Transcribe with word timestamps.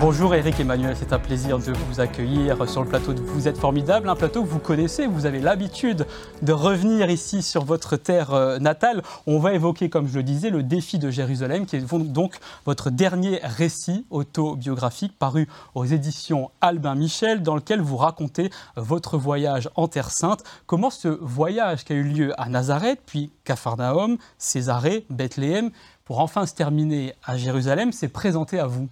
Bonjour 0.00 0.32
Eric 0.32 0.60
Emmanuel, 0.60 0.94
c'est 0.96 1.12
un 1.12 1.18
plaisir 1.18 1.58
de 1.58 1.72
vous 1.72 1.98
accueillir 1.98 2.68
sur 2.70 2.84
le 2.84 2.88
plateau 2.88 3.12
de 3.14 3.20
Vous 3.20 3.48
êtes 3.48 3.58
formidable, 3.58 4.08
un 4.08 4.14
plateau 4.14 4.44
que 4.44 4.48
vous 4.48 4.60
connaissez, 4.60 5.08
vous 5.08 5.26
avez 5.26 5.40
l'habitude 5.40 6.06
de 6.40 6.52
revenir 6.52 7.10
ici 7.10 7.42
sur 7.42 7.64
votre 7.64 7.96
terre 7.96 8.32
euh, 8.32 8.60
natale. 8.60 9.02
On 9.26 9.40
va 9.40 9.54
évoquer, 9.54 9.90
comme 9.90 10.06
je 10.06 10.14
le 10.14 10.22
disais, 10.22 10.50
le 10.50 10.62
défi 10.62 11.00
de 11.00 11.10
Jérusalem, 11.10 11.66
qui 11.66 11.74
est 11.74 12.12
donc 12.12 12.36
votre 12.64 12.90
dernier 12.90 13.40
récit 13.42 14.06
autobiographique 14.10 15.18
paru 15.18 15.48
aux 15.74 15.84
éditions 15.84 16.52
Albin 16.60 16.94
Michel, 16.94 17.42
dans 17.42 17.56
lequel 17.56 17.80
vous 17.80 17.96
racontez 17.96 18.50
votre 18.76 19.18
voyage 19.18 19.68
en 19.74 19.88
Terre 19.88 20.12
Sainte. 20.12 20.44
Comment 20.66 20.90
ce 20.90 21.08
voyage 21.08 21.84
qui 21.84 21.92
a 21.92 21.96
eu 21.96 22.04
lieu 22.04 22.40
à 22.40 22.48
Nazareth, 22.48 23.00
puis 23.04 23.32
Capharnaüm, 23.42 24.16
Césarée, 24.38 25.06
Bethléem, 25.10 25.70
pour 26.04 26.20
enfin 26.20 26.46
se 26.46 26.54
terminer 26.54 27.14
à 27.24 27.36
Jérusalem, 27.36 27.90
s'est 27.90 28.06
présenté 28.06 28.60
à 28.60 28.68
vous? 28.68 28.88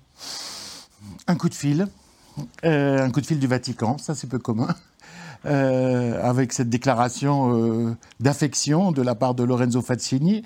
Un 1.27 1.37
coup 1.37 1.49
de 1.49 1.55
fil, 1.55 1.89
euh, 2.65 3.03
un 3.03 3.11
coup 3.11 3.21
de 3.21 3.27
fil 3.27 3.39
du 3.39 3.47
Vatican, 3.47 3.99
ça 3.99 4.15
c'est 4.15 4.27
peu 4.27 4.39
commun, 4.39 4.75
euh, 5.47 6.21
avec 6.23 6.53
cette 6.53 6.69
déclaration 6.69 7.57
euh, 7.57 7.97
d'affection 8.21 8.93
de 8.93 9.03
la 9.03 9.15
part 9.15 9.35
de 9.35 9.45
Lorenzo 9.45 9.81
Fazzini, 9.83 10.43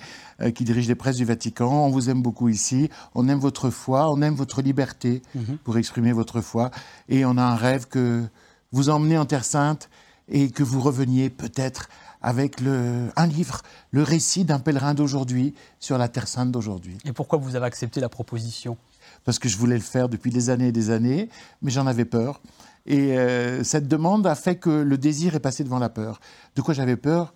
qui 0.55 0.63
dirige 0.63 0.87
les 0.87 0.95
presses 0.95 1.17
du 1.17 1.25
Vatican. 1.25 1.85
On 1.85 1.89
vous 1.89 2.09
aime 2.09 2.21
beaucoup 2.21 2.49
ici, 2.49 2.89
on 3.13 3.27
aime 3.27 3.39
votre 3.39 3.69
foi, 3.69 4.11
on 4.11 4.21
aime 4.21 4.33
votre 4.33 4.61
liberté 4.61 5.21
mhm. 5.35 5.57
pour 5.63 5.77
exprimer 5.77 6.13
votre 6.13 6.41
foi, 6.41 6.71
et 7.09 7.25
on 7.25 7.37
a 7.37 7.43
un 7.43 7.55
rêve 7.55 7.87
que 7.87 8.23
vous 8.71 8.89
emmenez 8.89 9.17
en 9.17 9.25
Terre 9.25 9.45
Sainte 9.45 9.89
et 10.29 10.49
que 10.49 10.63
vous 10.63 10.79
reveniez 10.81 11.29
peut-être 11.29 11.89
avec 12.21 12.61
le, 12.61 13.09
un 13.15 13.27
livre, 13.27 13.61
le 13.91 14.03
récit 14.03 14.45
d'un 14.45 14.59
pèlerin 14.59 14.93
d'aujourd'hui 14.93 15.53
sur 15.79 15.97
la 15.97 16.07
Terre 16.07 16.27
Sainte 16.27 16.51
d'aujourd'hui. 16.51 16.97
Et 17.05 17.13
pourquoi 17.13 17.39
vous 17.39 17.55
avez 17.55 17.65
accepté 17.65 17.99
la 17.99 18.09
proposition? 18.09 18.77
Parce 19.23 19.39
que 19.39 19.49
je 19.49 19.57
voulais 19.57 19.75
le 19.75 19.81
faire 19.81 20.09
depuis 20.09 20.31
des 20.31 20.49
années 20.49 20.67
et 20.67 20.71
des 20.71 20.89
années, 20.89 21.29
mais 21.61 21.71
j'en 21.71 21.87
avais 21.87 22.05
peur. 22.05 22.41
Et 22.85 23.17
euh, 23.17 23.63
cette 23.63 23.87
demande 23.87 24.25
a 24.25 24.35
fait 24.35 24.55
que 24.55 24.69
le 24.69 24.97
désir 24.97 25.35
est 25.35 25.39
passé 25.39 25.63
devant 25.63 25.79
la 25.79 25.89
peur. 25.89 26.19
De 26.55 26.61
quoi 26.61 26.73
j'avais 26.73 26.95
peur 26.95 27.33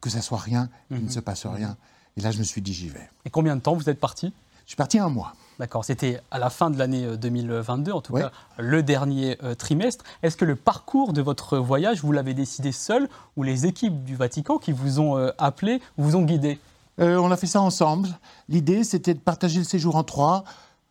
Que 0.00 0.10
ça 0.10 0.20
soit 0.20 0.38
rien, 0.38 0.68
qu'il 0.88 0.98
ne 0.98 1.02
mhm. 1.02 1.10
se 1.10 1.20
passe 1.20 1.46
rien. 1.46 1.76
Et 2.16 2.20
là, 2.20 2.30
je 2.30 2.38
me 2.38 2.44
suis 2.44 2.60
dit, 2.60 2.74
j'y 2.74 2.88
vais. 2.88 3.08
Et 3.24 3.30
combien 3.30 3.56
de 3.56 3.60
temps 3.60 3.74
vous 3.74 3.88
êtes 3.88 4.00
parti? 4.00 4.32
Je 4.64 4.70
suis 4.70 4.76
parti 4.76 4.98
un 4.98 5.08
mois. 5.08 5.34
D'accord, 5.58 5.84
c'était 5.84 6.20
à 6.30 6.38
la 6.38 6.50
fin 6.50 6.70
de 6.70 6.78
l'année 6.78 7.16
2022, 7.16 7.90
euh, 7.90 7.94
en 7.94 8.00
tout 8.00 8.14
cas 8.14 8.32
le 8.58 8.82
dernier 8.82 9.36
euh, 9.42 9.54
trimestre. 9.54 10.04
Est-ce 10.22 10.36
que 10.36 10.44
le 10.44 10.56
parcours 10.56 11.12
de 11.12 11.20
votre 11.20 11.58
voyage, 11.58 12.02
vous 12.02 12.12
l'avez 12.12 12.34
décidé 12.34 12.72
seul 12.72 13.08
ou 13.36 13.42
les 13.42 13.66
équipes 13.66 14.02
du 14.04 14.16
Vatican 14.16 14.58
qui 14.58 14.72
vous 14.72 14.98
ont 14.98 15.16
appelé 15.38 15.80
vous 15.96 16.16
ont 16.16 16.22
guidé? 16.22 16.58
On 16.98 17.30
a 17.30 17.36
fait 17.36 17.46
ça 17.46 17.60
ensemble. 17.60 18.08
L'idée, 18.48 18.84
c'était 18.84 19.14
de 19.14 19.18
partager 19.18 19.58
le 19.58 19.64
séjour 19.64 19.96
en 19.96 20.04
trois 20.04 20.44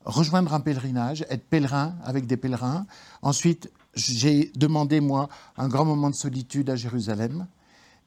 rejoindre 0.05 0.53
un 0.53 0.59
pèlerinage, 0.59 1.25
être 1.29 1.45
pèlerin 1.47 1.95
avec 2.03 2.27
des 2.27 2.37
pèlerins. 2.37 2.85
Ensuite, 3.21 3.71
j'ai 3.95 4.51
demandé, 4.55 4.99
moi, 5.01 5.29
un 5.57 5.67
grand 5.67 5.85
moment 5.85 6.09
de 6.09 6.15
solitude 6.15 6.69
à 6.69 6.75
Jérusalem. 6.75 7.47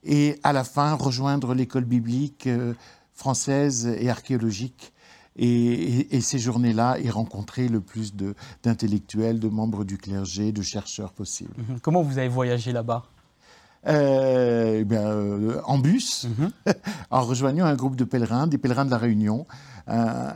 Et 0.03 0.39
à 0.43 0.53
la 0.53 0.65
fin, 0.65 0.95
rejoindre 0.95 1.55
l'école 1.55 1.85
biblique 1.85 2.47
euh, 2.47 2.75
française 3.15 3.87
et 3.87 4.11
archéologique. 4.11 4.93
Et, 5.37 6.21
ces 6.21 6.39
journées-là, 6.39 6.99
et 7.01 7.11
rencontrer 7.11 7.67
le 7.67 7.81
plus 7.81 8.15
d'intellectuels, 8.63 9.41
de, 9.41 9.49
membres 9.49 9.85
du 9.85 9.99
clergé, 9.99 10.53
de 10.53 10.63
chercheurs 10.63 11.13
possibles. 11.13 11.51
Mhm. 11.57 11.81
Comment 11.81 12.03
vous 12.03 12.19
avez 12.19 12.29
voyagé 12.29 12.71
là-bas? 12.71 13.03
Euh, 13.89 14.85
euh, 14.93 15.61
en 15.65 15.79
bus, 15.79 16.29
mhm. 16.39 16.51
en 17.11 17.23
rejoignant 17.23 17.67
un 17.67 17.75
groupe 17.75 17.97
de 17.97 18.05
pèlerins, 18.05 18.47
des 18.47 18.59
pèlerins 18.59 18.85
de 18.85 18.93
la 18.93 18.99
Réunion, 18.99 19.45
euh, 19.87 20.31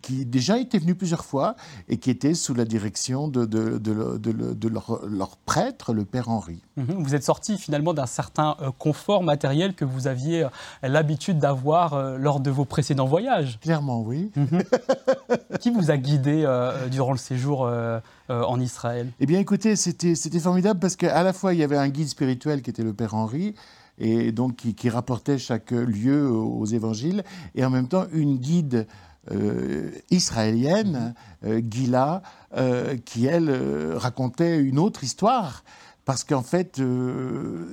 qui 0.00 0.24
déjà 0.24 0.58
étaient 0.58 0.78
venus 0.78 0.96
plusieurs 0.96 1.26
fois 1.26 1.56
et 1.90 1.98
qui 1.98 2.08
étaient 2.08 2.32
sous 2.32 2.54
la 2.54 2.64
direction 2.64 3.28
de, 3.28 3.44
de, 3.44 3.76
de, 3.76 4.68
leur, 4.68 5.36
prêtre, 5.44 5.92
le 5.92 6.06
Père 6.06 6.30
Henri. 6.30 6.62
Mhm. 6.76 7.02
Vous 7.02 7.14
êtes 7.14 7.22
sorti 7.22 7.58
finalement 7.58 7.92
d'un 7.92 8.06
certain 8.06 8.56
euh, 8.62 8.70
confort 8.78 9.22
matériel 9.22 9.74
que 9.74 9.84
vous 9.84 10.06
aviez 10.06 10.44
euh, 10.44 10.48
l'habitude 10.82 11.38
d'avoir 11.38 12.18
lors 12.18 12.40
de 12.40 12.50
vos 12.50 12.64
précédents 12.64 13.04
voyages. 13.04 13.58
Clairement, 13.60 14.00
oui. 14.00 14.30
Mhm. 14.36 14.62
qui 15.60 15.70
vous 15.70 15.90
a 15.90 15.98
guidé 15.98 16.46
durant 16.90 17.12
le 17.12 17.18
séjour 17.18 17.70
en 18.28 18.60
Israël? 18.60 19.10
Eh 19.20 19.26
bien, 19.26 19.38
écoutez, 19.38 19.76
c'était 19.76 20.40
formidable 20.40 20.80
parce 20.80 20.96
qu'à 20.96 21.22
la 21.22 21.32
fois, 21.32 21.52
il 21.52 21.60
y 21.60 21.62
avait 21.62 21.76
un 21.76 21.88
guide 21.88 22.08
spirituel 22.08 22.62
qui 22.62 22.70
était 22.70 22.82
le 22.82 22.94
Père 22.94 23.14
Henri, 23.14 23.54
et 23.98 24.32
donc 24.32 24.56
qui, 24.56 24.88
rapportait 24.88 25.38
chaque 25.38 25.70
lieu 25.70 26.30
aux 26.30 26.66
évangiles, 26.66 27.24
et 27.54 27.64
en 27.64 27.70
même 27.70 27.88
temps 27.88 28.06
une 28.12 28.36
guide 28.36 28.86
euh, 29.30 29.90
israélienne, 30.10 31.14
euh, 31.44 31.60
Gila, 31.60 32.22
euh, 32.56 32.96
qui 33.04 33.26
elle 33.26 33.50
racontait 33.96 34.58
une 34.58 34.78
autre 34.78 35.04
histoire, 35.04 35.64
parce 36.04 36.24
qu'en 36.24 36.42
fait, 36.42 36.80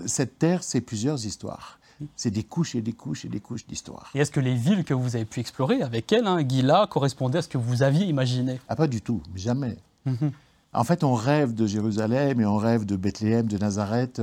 cette 0.05 0.39
terre, 0.39 0.61
c'est 0.63 0.81
plusieurs 0.81 1.25
histoires. 1.25 1.79
C'est 2.17 2.31
des 2.31 2.43
couches 2.43 2.75
et 2.75 2.81
des 2.81 2.91
couches 2.91 3.23
et 3.23 3.29
des 3.29 3.39
couches 3.39 3.65
d'histoire. 3.65 4.11
Et 4.13 4.19
est-ce 4.19 4.31
que 4.31 4.41
les 4.41 4.55
villes 4.55 4.83
que 4.83 4.93
vous 4.93 5.15
avez 5.15 5.23
pu 5.23 5.39
explorer 5.39 5.81
avec 5.81 6.11
elle, 6.11 6.27
hein, 6.27 6.45
Gila, 6.45 6.87
correspondaient 6.91 7.37
à 7.37 7.41
ce 7.41 7.47
que 7.47 7.57
vous 7.57 7.83
aviez 7.83 8.05
imaginé? 8.05 8.59
Ah, 8.67 8.75
pas 8.75 8.87
du 8.87 9.01
tout, 9.01 9.21
jamais. 9.35 9.77
Mhm. 10.05 10.31
En 10.73 10.83
fait, 10.83 11.05
on 11.05 11.13
rêve 11.13 11.53
de 11.53 11.65
Jérusalem 11.65 12.41
et 12.41 12.45
on 12.45 12.57
rêve 12.57 12.85
de 12.85 12.97
Bethléem, 12.97 13.47
de 13.47 13.57
Nazareth 13.57 14.21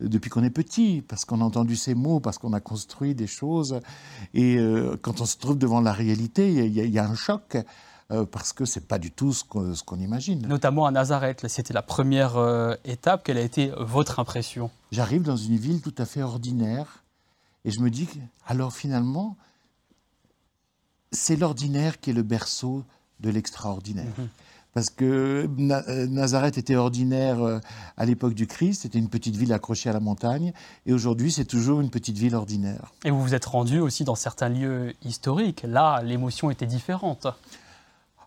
depuis 0.00 0.30
qu'on 0.30 0.44
est 0.44 0.50
petit, 0.50 1.02
parce 1.06 1.24
qu'on 1.24 1.40
a 1.40 1.44
entendu 1.44 1.76
ces 1.76 1.94
mots, 1.94 2.20
parce 2.20 2.38
qu'on 2.38 2.52
a 2.52 2.60
construit 2.60 3.14
des 3.14 3.26
choses. 3.26 3.80
Et 4.34 4.56
euh, 4.56 4.96
quand 5.00 5.20
on 5.20 5.26
se 5.26 5.36
trouve 5.36 5.58
devant 5.58 5.80
la 5.80 5.92
réalité, 5.92 6.52
il 6.52 6.72
y, 6.72 6.98
a 6.98 7.08
un 7.08 7.14
choc. 7.14 7.56
Euh, 8.12 8.24
parce 8.24 8.52
que 8.52 8.64
c'est 8.64 8.86
pas 8.86 9.00
du 9.00 9.10
tout 9.10 9.32
ce 9.32 9.42
qu'on 9.42 9.98
imagine. 9.98 10.46
Notamment 10.46 10.86
à 10.86 10.92
Nazareth, 10.92 11.48
c'était 11.48 11.74
la 11.74 11.82
première 11.82 12.36
euh, 12.36 12.76
étape. 12.84 13.24
Quelle 13.24 13.36
a 13.36 13.40
été 13.40 13.72
votre 13.80 14.20
impression? 14.20 14.70
J'arrive 14.92 15.22
dans 15.22 15.36
une 15.36 15.56
ville 15.56 15.82
tout 15.82 15.94
à 15.98 16.04
fait 16.04 16.22
ordinaire 16.22 17.02
et 17.64 17.72
je 17.72 17.80
me 17.80 17.90
dis, 17.90 18.08
alors 18.46 18.72
finalement, 18.72 19.36
c'est 21.10 21.34
l'ordinaire 21.34 21.98
qui 21.98 22.10
est 22.10 22.12
le 22.12 22.22
berceau 22.22 22.84
de 23.18 23.30
l'extraordinaire. 23.30 24.12
Mhm 24.18 24.28
parce 24.76 24.90
que 24.90 25.48
euh, 25.58 26.06
Nazareth 26.06 26.58
était 26.58 26.76
ordinaire 26.76 27.42
euh, 27.42 27.60
à 27.96 28.04
l'époque 28.04 28.34
du 28.34 28.46
Christ, 28.46 28.82
c'était 28.82 28.98
une 28.98 29.08
petite 29.08 29.34
ville 29.34 29.54
accrochée 29.54 29.88
à 29.88 29.94
la 29.94 30.00
montagne, 30.00 30.52
et 30.84 30.92
aujourd'hui 30.92 31.32
c'est 31.32 31.46
toujours 31.46 31.80
une 31.80 31.88
petite 31.88 32.18
ville 32.18 32.34
ordinaire. 32.34 32.92
Et 33.06 33.10
vous 33.10 33.22
vous 33.22 33.34
êtes 33.34 33.46
rendu 33.46 33.80
aussi 33.80 34.04
dans 34.04 34.16
certains 34.16 34.50
lieux 34.50 34.92
historiques, 35.02 35.62
là 35.66 36.02
l'émotion 36.02 36.50
était 36.50 36.66
différente. 36.66 37.26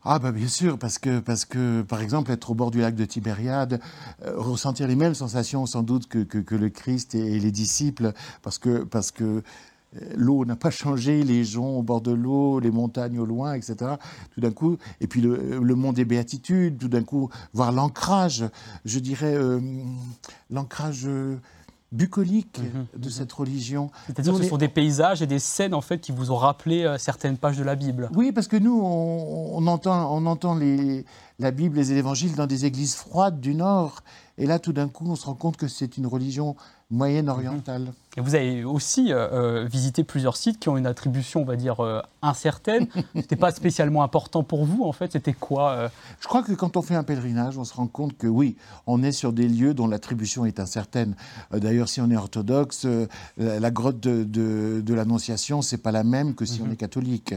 Ah 0.03 0.17
bah 0.17 0.31
bien 0.31 0.47
sûr, 0.47 0.79
parce 0.79 0.97
que, 0.97 1.19
parce 1.19 1.45
que 1.45 1.83
par 1.83 2.01
exemple 2.01 2.31
être 2.31 2.49
au 2.49 2.55
bord 2.55 2.71
du 2.71 2.81
lac 2.81 2.95
de 2.95 3.05
Tibériade, 3.05 3.79
euh, 4.25 4.33
ressentir 4.35 4.87
les 4.87 4.95
mêmes 4.95 5.13
sensations 5.13 5.67
sans 5.67 5.83
doute 5.83 6.07
que, 6.07 6.23
que, 6.23 6.55
le 6.55 6.69
Christ 6.69 7.13
et, 7.13 7.35
et, 7.35 7.39
les 7.39 7.51
disciples, 7.51 8.11
parce 8.41 8.57
que, 8.57 8.85
parce 8.85 9.11
que 9.11 9.43
l'eau 10.15 10.45
n'a 10.45 10.55
pas 10.55 10.69
changé, 10.69 11.23
les 11.23 11.43
gens 11.43 11.67
au 11.67 11.83
bord 11.83 12.01
de 12.01 12.11
l'eau, 12.11 12.59
les 12.59 12.71
montagnes 12.71 13.19
au 13.19 13.25
loin, 13.25 13.53
etc. 13.53 13.75
Tout 14.33 14.41
d'un 14.41 14.51
coup, 14.51 14.77
et 15.01 15.07
puis 15.07 15.21
le, 15.21 15.75
monde 15.75 15.95
des 15.95 16.05
béatitudes, 16.05 16.77
tout 16.77 16.87
d'un 16.87 17.03
coup, 17.03 17.29
voir 17.53 17.71
l'ancrage, 17.71 18.45
je 18.85 18.99
dirais, 18.99 19.33
euh, 19.35 19.59
l'ancrage 20.49 21.03
euh, 21.05 21.37
bucolique 21.91 22.59
mhm, 22.59 22.85
de 22.95 23.05
mhm. 23.05 23.11
cette 23.11 23.31
religion. 23.31 23.89
C'est-à-dire 24.07 24.33
que 24.33 24.43
ce 24.43 24.49
sont 24.49 24.57
des 24.57 24.67
paysages 24.67 25.21
et 25.21 25.27
des 25.27 25.39
scènes 25.39 25.73
en 25.73 25.81
fait 25.81 25.99
qui 25.99 26.11
vous 26.11 26.31
ont 26.31 26.37
rappelé 26.37 26.83
euh, 26.83 26.97
certaines 26.97 27.37
pages 27.37 27.57
de 27.57 27.63
la 27.63 27.75
Bible. 27.75 28.09
Oui, 28.13 28.31
parce 28.31 28.47
que 28.47 28.57
nous, 28.57 28.79
on, 28.79 29.65
entend, 29.67 30.15
on 30.15 30.25
entend 30.25 30.55
les, 30.55 31.05
la 31.39 31.51
Bible, 31.51 31.77
les 31.77 31.93
évangiles 31.93 32.35
dans 32.35 32.47
des 32.47 32.65
églises 32.65 32.95
froides 32.95 33.39
du 33.39 33.55
Nord, 33.55 34.03
et 34.39 34.45
là, 34.45 34.57
tout 34.57 34.71
d'un 34.71 34.87
coup, 34.87 35.05
on 35.05 35.15
se 35.15 35.25
rend 35.25 35.33
compte 35.33 35.57
que 35.57 35.67
c'est 35.67 35.97
une 35.97 36.07
religion 36.07 36.55
moyenne 36.89 37.29
orientale. 37.29 37.91
Et 38.17 38.21
vous 38.21 38.35
avez 38.35 38.63
aussi 38.63 39.11
euh, 39.11 39.27
euh, 39.31 39.65
visité 39.65 40.05
plusieurs 40.05 40.37
sites 40.37 40.59
qui 40.59 40.69
ont 40.69 40.77
une 40.77 40.87
attribution, 40.87 41.41
on 41.41 41.45
va 41.45 41.57
dire, 41.57 41.83
euh, 41.83 42.01
incertaine. 42.21 42.87
Ce 42.95 43.01
n'était 43.15 43.35
pas 43.35 43.51
spécialement 43.51 44.01
important 44.01 44.43
pour 44.43 44.63
vous, 44.63 44.85
en 44.85 44.93
fait. 44.93 45.11
C'était 45.11 45.33
quoi 45.33 45.91
Je 46.21 46.27
crois 46.27 46.41
que 46.41 46.53
quand 46.53 46.77
on 46.77 46.81
fait 46.81 46.95
un 46.95 47.03
pèlerinage, 47.03 47.57
on 47.57 47.65
se 47.65 47.73
rend 47.73 47.87
compte 47.87 48.17
que 48.17 48.27
oui, 48.27 48.55
on 48.87 49.03
est 49.03 49.11
sur 49.11 49.33
des 49.33 49.47
lieux 49.47 49.73
dont 49.73 49.87
l'attribution 49.87 50.45
est 50.45 50.59
incertaine. 50.61 51.15
D'ailleurs, 51.51 51.89
si 51.89 51.99
on 51.99 52.09
est 52.09 52.17
orthodoxe, 52.17 52.87
la 53.37 53.71
grotte 53.71 53.99
de, 53.99 54.23
de, 54.23 54.93
l'Annonciation, 54.93 55.61
c'est 55.61 55.77
pas 55.77 55.91
la 55.91 56.05
même 56.05 56.33
que 56.33 56.45
si 56.45 56.61
on 56.61 56.65
mhm. 56.65 56.71
est 56.71 56.77
catholique. 56.77 57.35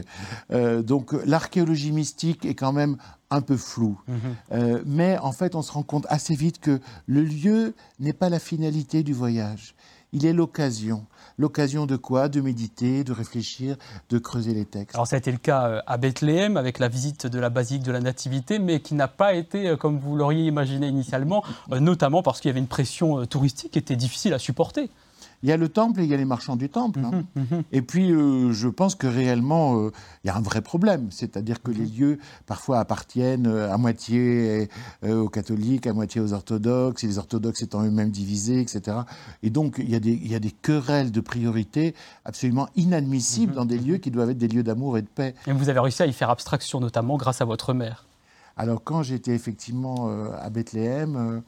donc, 0.51 1.13
l'archéologie 1.25 1.91
mystique 1.91 2.45
est 2.45 2.55
quand 2.55 2.73
même 2.73 2.97
un 3.33 3.41
peu 3.41 3.57
floue. 3.57 3.99
Mhm. 4.07 4.83
mais 4.85 5.17
en 5.17 5.31
fait, 5.31 5.55
on 5.55 5.61
se 5.61 5.71
rend 5.71 5.83
compte 5.83 6.05
assez 6.09 6.35
vite 6.35 6.59
que 6.59 6.79
le 7.07 7.23
lieu 7.23 7.73
n'est 7.99 8.13
pas 8.13 8.29
la 8.29 8.39
finalité 8.39 9.03
du 9.03 9.13
voyage 9.13 9.75
il 10.13 10.25
est 10.25 10.33
l'occasion. 10.33 11.05
L'occasion 11.37 11.85
de 11.87 11.95
quoi? 11.95 12.29
De 12.29 12.39
méditer, 12.39 13.03
de 13.03 13.11
réfléchir, 13.11 13.75
de 14.09 14.19
creuser 14.19 14.53
les 14.53 14.65
textes. 14.65 14.95
Alors 14.95 15.07
ça 15.07 15.15
a 15.15 15.19
été 15.19 15.31
le 15.31 15.39
cas 15.39 15.67
euh, 15.67 15.81
à 15.87 15.97
Bethléem 15.97 16.55
avec 16.55 16.79
la 16.79 16.87
visite 16.87 17.25
de 17.25 17.39
la 17.39 17.49
basilique 17.49 17.83
de 17.83 17.91
la 17.91 17.99
Nativité, 17.99 18.59
mais 18.59 18.79
qui 18.79 18.93
n'a 18.93 19.07
pas 19.07 19.33
été 19.33 19.67
euh, 19.67 19.75
comme 19.75 19.97
vous 19.97 20.15
l'auriez 20.15 20.45
imaginé 20.45 20.87
initialement, 20.87 21.43
euh, 21.71 21.79
notamment 21.79 22.21
parce 22.21 22.39
qu'il 22.39 22.49
y 22.49 22.51
avait 22.51 22.59
une 22.59 22.67
pression 22.67 23.25
touristique 23.25 23.71
qui 23.71 23.79
était 23.79 23.95
difficile 23.95 24.33
à 24.33 24.39
supporter. 24.39 24.89
Il 25.43 25.49
y 25.49 25.51
a 25.51 25.57
le 25.57 25.67
temple 25.67 25.99
et 25.99 26.05
il 26.05 26.09
y 26.09 26.13
a 26.13 26.17
les 26.17 26.25
marchands 26.25 26.55
du 26.55 26.69
temple. 26.69 27.01
Hein. 27.03 27.25
Mhm, 27.35 27.45
mhm. 27.51 27.63
Et 27.73 27.81
puis, 27.81 28.11
euh, 28.11 28.53
je 28.53 28.69
pense 28.69 28.95
que 28.95 29.07
réellement, 29.07 29.77
euh, 29.77 29.91
il 30.23 30.27
y 30.27 30.29
a 30.29 30.37
un 30.37 30.41
vrai 30.41 30.61
problème. 30.61 31.09
C'est-à-dire 31.11 31.61
que 31.61 31.69
les 31.69 31.85
mhm. 31.85 31.97
lieux, 31.97 32.19
parfois, 32.45 32.79
appartiennent 32.79 33.47
euh, 33.47 33.71
à 33.71 33.77
moitié 33.77 34.69
aux 35.05 35.27
catholiques, 35.27 35.85
à 35.85 35.93
moitié 35.93 36.21
aux 36.21 36.31
orthodoxes, 36.31 37.03
et 37.03 37.07
les 37.07 37.17
orthodoxes 37.17 37.61
étant 37.61 37.83
eux-mêmes 37.83 38.11
divisés, 38.11 38.61
etc. 38.61 38.97
Et 39.41 39.49
donc, 39.49 39.75
il 39.79 39.89
y, 39.89 39.95
a 39.95 39.99
des, 39.99 40.13
il 40.13 40.31
y 40.31 40.35
a 40.35 40.39
des 40.39 40.51
querelles 40.51 41.11
de 41.11 41.19
priorité 41.19 41.93
absolument 42.23 42.69
inadmissibles 42.75 43.53
dans 43.53 43.65
des 43.65 43.77
lieux 43.77 43.97
qui 43.97 44.11
doivent 44.11 44.29
être 44.29 44.37
des 44.37 44.47
lieux 44.47 44.63
d'amour 44.63 44.97
et 44.97 45.01
de 45.01 45.07
paix. 45.07 45.35
Et 45.45 45.51
vous 45.51 45.67
avez 45.67 45.81
réussi 45.81 46.03
à 46.03 46.07
y 46.07 46.13
faire 46.13 46.29
abstraction, 46.29 46.79
notamment 46.79 47.17
grâce 47.17 47.41
à 47.41 47.45
votre 47.45 47.73
mère. 47.73 48.05
Alors, 48.55 48.81
quand 48.81 49.03
j'étais 49.03 49.33
effectivement 49.33 50.09
à 50.39 50.49
Bethléem, 50.49 51.41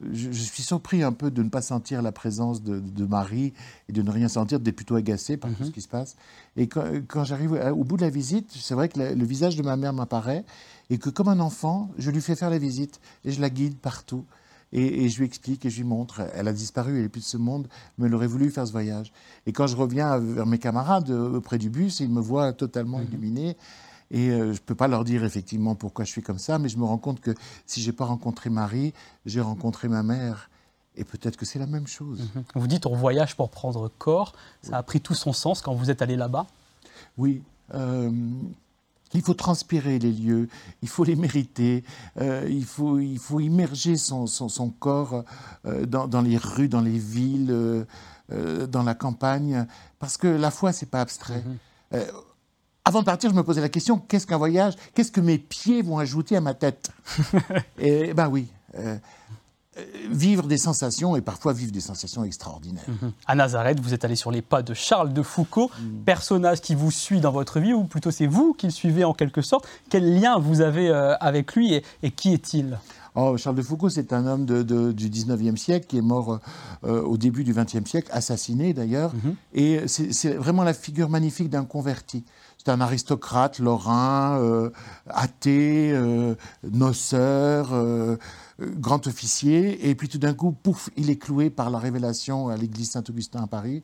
je, 0.00 0.30
suis 0.32 0.62
surpris 0.62 1.02
un 1.02 1.12
peu 1.12 1.30
de 1.30 1.42
ne 1.42 1.48
pas 1.48 1.62
sentir 1.62 2.02
la 2.02 2.12
présence 2.12 2.62
de, 2.62 3.04
Marie 3.04 3.52
et 3.88 3.92
de 3.92 4.02
ne 4.02 4.10
rien 4.10 4.28
sentir, 4.28 4.60
d'être 4.60 4.76
plutôt 4.76 4.96
agacé 4.96 5.36
par 5.36 5.50
tout 5.52 5.62
mhm. 5.62 5.68
ce 5.68 5.72
qui 5.72 5.80
se 5.80 5.88
passe. 5.88 6.16
Et 6.56 6.66
quand, 6.66 7.24
j'arrive 7.24 7.52
au 7.52 7.84
bout 7.84 7.96
de 7.96 8.02
la 8.02 8.10
visite, 8.10 8.50
c'est 8.54 8.74
vrai 8.74 8.88
que 8.88 8.98
le, 8.98 9.24
visage 9.24 9.56
de 9.56 9.62
ma 9.62 9.76
mère 9.76 9.92
m'apparaît 9.92 10.44
et 10.90 10.98
que 10.98 11.10
comme 11.10 11.28
un 11.28 11.40
enfant, 11.40 11.90
je 11.96 12.10
lui 12.10 12.20
fais 12.20 12.36
faire 12.36 12.50
la 12.50 12.58
visite 12.58 13.00
et 13.24 13.30
je 13.30 13.40
la 13.40 13.50
guide 13.50 13.76
partout. 13.76 14.24
Et, 14.76 15.08
je 15.08 15.18
lui 15.18 15.24
explique 15.24 15.64
et 15.64 15.70
je 15.70 15.76
lui 15.76 15.84
montre. 15.84 16.22
Elle 16.34 16.48
a 16.48 16.52
disparu, 16.52 16.96
elle 16.96 17.02
n'est 17.02 17.08
plus 17.08 17.20
de 17.20 17.26
ce 17.26 17.36
monde, 17.36 17.68
mais 17.96 18.08
elle 18.08 18.14
aurait 18.14 18.26
voulu 18.26 18.50
faire 18.50 18.66
ce 18.66 18.72
voyage. 18.72 19.12
Et 19.46 19.52
quand 19.52 19.68
je 19.68 19.76
reviens 19.76 20.18
vers 20.18 20.46
mes 20.46 20.58
camarades 20.58 21.10
euh, 21.10 21.36
auprès 21.36 21.58
du 21.58 21.70
bus, 21.70 22.00
ils 22.00 22.10
me 22.10 22.20
voient 22.20 22.52
totalement 22.52 22.98
mhm. 22.98 23.04
illuminé. 23.04 23.56
Et 24.10 24.30
euh, 24.30 24.46
je 24.46 24.60
ne 24.60 24.64
peux 24.64 24.74
pas 24.74 24.88
leur 24.88 25.04
dire 25.04 25.24
effectivement 25.24 25.74
pourquoi 25.74 26.04
je 26.04 26.10
suis 26.10 26.22
comme 26.22 26.38
ça, 26.38 26.58
mais 26.58 26.68
je 26.68 26.78
me 26.78 26.84
rends 26.84 26.98
compte 26.98 27.20
que 27.20 27.34
si 27.66 27.82
je 27.82 27.90
n'ai 27.90 27.96
pas 27.96 28.04
rencontré 28.04 28.50
Marie, 28.50 28.92
j'ai 29.26 29.40
rencontré 29.40 29.88
ma 29.88 30.02
mère. 30.02 30.50
Et 30.96 31.04
peut-être 31.04 31.36
que 31.36 31.44
c'est 31.44 31.58
la 31.58 31.66
même 31.66 31.88
chose. 31.88 32.20
Mhm. 32.34 32.44
Vous 32.54 32.66
dites 32.68 32.86
on 32.86 32.94
voyage 32.94 33.36
pour 33.36 33.50
prendre 33.50 33.90
corps. 33.98 34.32
Ça 34.62 34.76
a 34.76 34.82
pris 34.82 35.00
tout 35.00 35.14
son 35.14 35.32
sens 35.32 35.60
quand 35.60 35.74
vous 35.74 35.90
êtes 35.90 36.02
allé 36.02 36.16
là-bas? 36.16 36.46
Oui. 37.18 37.42
Euh, 37.74 38.10
il 39.14 39.22
faut 39.22 39.34
transpirer 39.34 39.98
les 39.98 40.12
lieux, 40.12 40.48
il 40.82 40.88
faut 40.88 41.04
les 41.04 41.14
mériter, 41.14 41.84
euh, 42.20 42.46
il, 42.48 42.64
faut, 42.64 42.98
il 42.98 43.18
faut 43.18 43.38
immerger 43.38 43.96
son, 43.96 44.26
son, 44.26 44.70
corps 44.70 45.24
dans, 45.86 46.08
dans, 46.08 46.20
les 46.20 46.36
rues, 46.36 46.68
dans 46.68 46.80
les 46.80 46.98
villes, 46.98 47.86
dans 48.28 48.82
la 48.82 48.94
campagne, 48.96 49.66
parce 50.00 50.16
que 50.16 50.26
la 50.26 50.50
foi, 50.50 50.72
c'est 50.72 50.90
pas 50.90 51.00
abstrait. 51.00 51.44
Mhm. 51.92 52.00
Avant 52.86 53.00
de 53.00 53.06
partir, 53.06 53.30
je 53.30 53.34
me 53.34 53.42
posais 53.42 53.62
la 53.62 53.70
question 53.70 53.98
qu'est-ce 53.98 54.26
qu'un 54.26 54.36
voyage 54.36 54.74
Qu'est-ce 54.92 55.10
que 55.10 55.22
mes 55.22 55.38
pieds 55.38 55.80
vont 55.80 55.98
ajouter 55.98 56.36
à 56.36 56.42
ma 56.42 56.52
tête 56.52 56.90
Et 57.78 58.12
ben 58.12 58.28
oui. 58.28 58.48
Euh, 58.78 58.98
euh, 59.78 59.82
vivre 60.10 60.46
des 60.46 60.58
sensations 60.58 61.16
et 61.16 61.22
parfois 61.22 61.54
vivre 61.54 61.72
des 61.72 61.80
sensations 61.80 62.24
extraordinaires. 62.24 62.84
Mhm. 62.86 63.12
À 63.26 63.34
Nazareth, 63.36 63.80
vous 63.80 63.94
êtes 63.94 64.04
allé 64.04 64.16
sur 64.16 64.30
les 64.30 64.42
pas 64.42 64.62
de 64.62 64.74
Charles 64.74 65.14
de 65.14 65.22
Foucault, 65.22 65.70
mm. 65.80 66.04
personnage 66.04 66.60
qui 66.60 66.74
vous 66.74 66.90
suit 66.90 67.20
dans 67.20 67.32
votre 67.32 67.58
vie, 67.58 67.72
ou 67.72 67.84
plutôt 67.84 68.10
c'est 68.10 68.26
vous 68.26 68.52
qui 68.52 68.66
le 68.66 68.72
suivez 68.72 69.04
en 69.04 69.14
quelque 69.14 69.40
sorte. 69.40 69.66
Quel 69.88 70.20
lien 70.20 70.38
vous 70.38 70.60
avez 70.60 70.90
euh, 70.90 71.16
avec 71.20 71.54
lui 71.54 71.80
et, 72.02 72.10
qui 72.10 72.34
est-il? 72.34 72.78
Oh, 73.14 73.38
Charles 73.38 73.56
de 73.56 73.62
Foucault, 73.62 73.88
c'est 73.88 74.12
un 74.12 74.26
homme 74.26 74.44
du 74.44 75.08
19e 75.08 75.56
siècle 75.56 75.86
qui 75.86 75.98
est 75.98 76.02
mort 76.02 76.40
au 76.82 77.16
début 77.16 77.44
du 77.44 77.54
20e 77.54 77.86
siècle, 77.86 78.10
assassiné 78.12 78.74
d'ailleurs. 78.74 79.12
Mhm. 79.14 79.36
Et 79.54 79.86
c'est 79.86 80.34
vraiment 80.34 80.64
la 80.64 80.74
figure 80.74 81.08
magnifique 81.08 81.48
d'un 81.48 81.64
converti. 81.64 82.24
C'est 82.64 82.72
un 82.72 82.80
aristocrate 82.80 83.58
lorrain, 83.58 84.38
euh, 84.40 84.70
athée, 85.06 85.92
euh, 85.92 86.34
noceur, 86.72 87.74
euh, 87.74 88.16
grand 88.58 89.06
officier. 89.06 89.90
Et 89.90 89.94
puis 89.94 90.08
tout 90.08 90.16
d'un 90.16 90.32
coup, 90.32 90.52
pouf, 90.52 90.88
il 90.96 91.10
est 91.10 91.16
cloué 91.16 91.50
par 91.50 91.68
la 91.68 91.78
révélation 91.78 92.48
à 92.48 92.56
l'église 92.56 92.92
Saint-Augustin 92.92 93.42
à 93.42 93.46
Paris. 93.46 93.82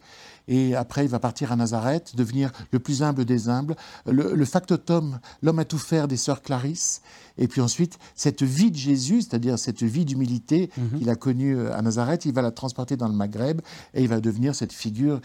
Et 0.49 0.75
après, 0.75 1.05
il 1.05 1.11
va 1.11 1.19
partir 1.19 1.53
à 1.53 1.57
Nazareth, 1.57 2.17
devenir 2.17 2.53
le 2.71 2.79
plus 2.79 3.03
humble 3.03 3.27
des 3.27 3.51
humbles, 3.51 3.77
le, 4.07 4.45
factotum, 4.47 5.19
l'homme 5.43 5.59
à 5.59 5.67
tout 5.67 5.77
faire 5.77 6.09
des 6.09 6.17
sœurs 6.17 6.41
Clarisse. 6.41 7.03
Et 7.37 7.49
puis 7.49 7.61
ensuite, 7.61 7.99
cette 8.15 8.43
vie 8.43 8.71
de 8.71 8.77
Jésus, 8.79 9.21
c'est-à-dire 9.21 9.59
cette 9.59 9.83
vie 9.83 10.07
d'humilité 10.07 10.71
mhm. 10.79 11.01
qu'il 11.01 11.11
a 11.11 11.17
connue 11.17 11.69
à 11.69 11.83
Nazareth, 11.83 12.25
il 12.25 12.33
va 12.33 12.41
la 12.41 12.51
transporter 12.51 12.97
dans 12.97 13.09
le 13.09 13.15
Maghreb 13.15 13.61
et 13.93 14.03
il 14.03 14.09
va 14.09 14.21
devenir 14.21 14.55
cette 14.55 14.73
figure 14.73 15.21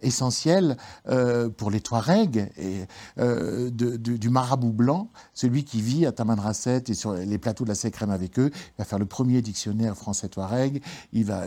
essentiel 0.00 0.76
euh, 1.08 1.48
pour 1.48 1.70
les 1.70 1.80
Touaregs 1.80 2.50
et, 2.56 2.84
euh, 3.18 3.70
du 3.70 4.30
marabout 4.30 4.72
blanc, 4.72 5.10
celui 5.34 5.64
qui 5.64 5.80
vit 5.80 6.06
à 6.06 6.12
Tamanrasset 6.12 6.84
et 6.88 6.94
sur 6.94 7.12
les 7.14 7.38
plateaux 7.38 7.64
de 7.64 7.68
la 7.68 7.74
Sécrème 7.74 8.10
avec 8.10 8.38
eux. 8.38 8.50
Il 8.54 8.78
va 8.78 8.84
faire 8.84 8.98
le 8.98 9.06
premier 9.06 9.42
dictionnaire 9.42 9.96
français 9.96 10.28
Touareg, 10.28 10.82
il 11.12 11.24
va 11.24 11.44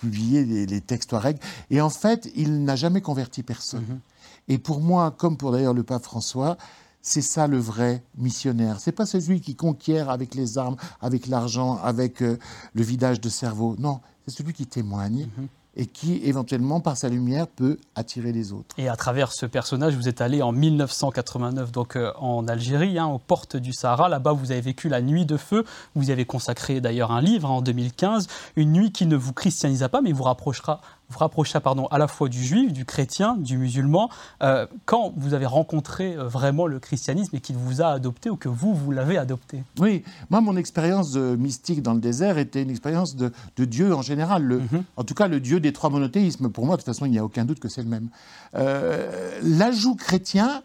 publier 0.00 0.66
les, 0.66 0.80
textes 0.80 1.10
Touareg. 1.10 1.38
Et 1.70 1.80
en 1.80 1.90
fait, 1.90 2.30
il 2.34 2.64
n'a 2.64 2.76
jamais 2.76 3.00
converti 3.00 3.42
personne. 3.42 3.82
Mm-hmm. 3.82 4.52
Et 4.54 4.58
pour 4.58 4.80
moi, 4.80 5.10
comme 5.10 5.36
pour 5.36 5.52
d'ailleurs 5.52 5.74
le 5.74 5.82
pape 5.82 6.02
François, 6.02 6.56
c'est 7.00 7.22
ça 7.22 7.46
le 7.46 7.58
vrai 7.58 8.04
missionnaire. 8.16 8.78
C'est 8.80 8.92
pas 8.92 9.06
celui 9.06 9.40
qui 9.40 9.56
conquiert 9.56 10.10
avec 10.10 10.34
les 10.34 10.58
armes, 10.58 10.76
avec 11.00 11.26
l'argent, 11.26 11.78
avec 11.82 12.22
euh, 12.22 12.38
le 12.74 12.82
vidage 12.82 13.20
de 13.20 13.28
cerveau. 13.28 13.76
Non, 13.78 14.00
c'est 14.26 14.34
celui 14.36 14.52
qui 14.52 14.66
témoigne. 14.66 15.26
Mm-hmm 15.26 15.61
et 15.76 15.86
qui 15.86 16.20
éventuellement 16.24 16.80
par 16.80 16.96
sa 16.96 17.08
lumière 17.08 17.46
peut 17.46 17.78
attirer 17.94 18.32
les 18.32 18.52
autres. 18.52 18.74
Et 18.78 18.88
à 18.88 18.96
travers 18.96 19.32
ce 19.32 19.46
personnage, 19.46 19.94
vous 19.94 20.08
êtes 20.08 20.20
allé 20.20 20.42
en 20.42 20.52
1989 20.52 21.72
donc 21.72 21.96
euh, 21.96 22.12
en 22.18 22.46
Algérie, 22.46 22.98
hein, 22.98 23.06
aux 23.06 23.18
portes 23.18 23.56
du 23.56 23.72
Sahara. 23.72 24.08
Là-bas, 24.08 24.32
vous 24.32 24.52
avez 24.52 24.60
vécu 24.60 24.88
la 24.88 25.00
nuit 25.00 25.24
de 25.24 25.36
feu. 25.36 25.64
Vous 25.94 26.10
y 26.10 26.12
avez 26.12 26.24
consacré 26.24 26.80
d'ailleurs 26.80 27.10
un 27.10 27.20
livre 27.20 27.50
en 27.50 27.62
2015, 27.62 28.26
une 28.56 28.72
nuit 28.72 28.92
qui 28.92 29.06
ne 29.06 29.16
vous 29.16 29.32
christianisa 29.32 29.88
pas, 29.88 30.02
mais 30.02 30.12
vous 30.12 30.24
rapprochera 30.24 30.80
vous 31.12 31.18
rapprocha 31.18 31.60
pardon, 31.60 31.86
à 31.86 31.98
la 31.98 32.08
fois 32.08 32.28
du 32.28 32.42
juif, 32.42 32.72
du 32.72 32.84
chrétien, 32.84 33.36
du 33.36 33.58
musulman, 33.58 34.10
euh, 34.42 34.66
quand 34.84 35.12
vous 35.16 35.34
avez 35.34 35.46
rencontré 35.46 36.14
euh, 36.14 36.24
vraiment 36.24 36.66
le 36.66 36.80
christianisme 36.80 37.36
et 37.36 37.40
qu'il 37.40 37.56
vous 37.56 37.82
a 37.82 37.88
adopté 37.88 38.30
ou 38.30 38.36
que 38.36 38.48
vous, 38.48 38.74
vous 38.74 38.90
l'avez 38.90 39.18
adopté? 39.18 39.62
Oui, 39.78 40.02
moi, 40.30 40.40
mon 40.40 40.56
expérience 40.56 41.14
mystique 41.16 41.82
dans 41.82 41.94
le 41.94 42.00
désert 42.00 42.38
était 42.38 42.62
une 42.62 42.70
expérience 42.70 43.16
de, 43.16 43.30
Dieu 43.58 43.94
en 43.94 44.02
général, 44.02 44.42
le, 44.42 44.58
mhm. 44.58 44.84
en 44.96 45.04
tout 45.04 45.14
cas 45.14 45.28
le 45.28 45.38
Dieu 45.38 45.60
des 45.60 45.72
trois 45.72 45.90
monothéismes. 45.90 46.50
Pour 46.50 46.66
moi, 46.66 46.76
de 46.76 46.82
toute 46.82 46.86
façon, 46.86 47.06
il 47.06 47.12
n'y 47.12 47.18
a 47.18 47.24
aucun 47.24 47.44
doute 47.44 47.60
que 47.60 47.68
c'est 47.68 47.82
le 47.82 47.88
même. 47.88 48.08
Euh, 48.56 49.38
l'ajout 49.42 49.94
chrétien, 49.94 50.62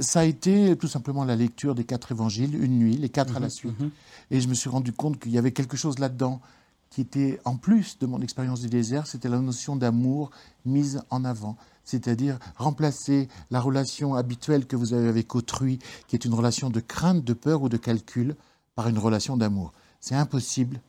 ça 0.00 0.20
a 0.20 0.24
été 0.24 0.76
tout 0.76 0.88
simplement 0.88 1.24
la 1.24 1.36
lecture 1.36 1.74
des 1.74 1.84
quatre 1.84 2.12
évangiles, 2.12 2.62
une 2.62 2.78
nuit, 2.78 2.96
les 2.96 3.08
quatre 3.08 3.36
à 3.36 3.40
la 3.40 3.46
mhm, 3.46 3.50
suite. 3.50 3.80
Mhm. 3.80 3.90
Et 4.30 4.40
je 4.40 4.48
me 4.48 4.54
suis 4.54 4.70
rendu 4.70 4.92
compte 4.92 5.18
qu'il 5.18 5.32
y 5.32 5.38
avait 5.38 5.52
quelque 5.52 5.76
chose 5.76 5.98
là-dedans 5.98 6.40
qui 6.90 7.00
était 7.00 7.40
en 7.44 7.56
plus 7.56 7.98
de 7.98 8.06
mon 8.06 8.20
expérience 8.20 8.60
du 8.60 8.68
désert, 8.68 9.06
c'était 9.06 9.28
la 9.28 9.38
notion 9.38 9.76
d'amour 9.76 10.30
mise 10.64 11.02
en 11.10 11.24
avant. 11.24 11.56
C'est-à-dire 11.84 12.38
remplacer 12.56 13.28
la 13.50 13.60
relation 13.60 14.14
habituelle 14.14 14.66
que 14.66 14.76
vous 14.76 14.92
avez 14.92 15.08
avec 15.08 15.34
autrui, 15.34 15.78
qui 16.08 16.16
est 16.16 16.24
une 16.24 16.34
relation 16.34 16.68
de 16.68 16.80
crainte, 16.80 17.24
de 17.24 17.32
peur 17.32 17.62
ou 17.62 17.68
de 17.68 17.76
calcul, 17.76 18.36
par 18.74 18.88
une 18.88 18.98
relation 18.98 19.36
d'amour. 19.36 19.72
C'est 20.00 20.14
impossible 20.14 20.80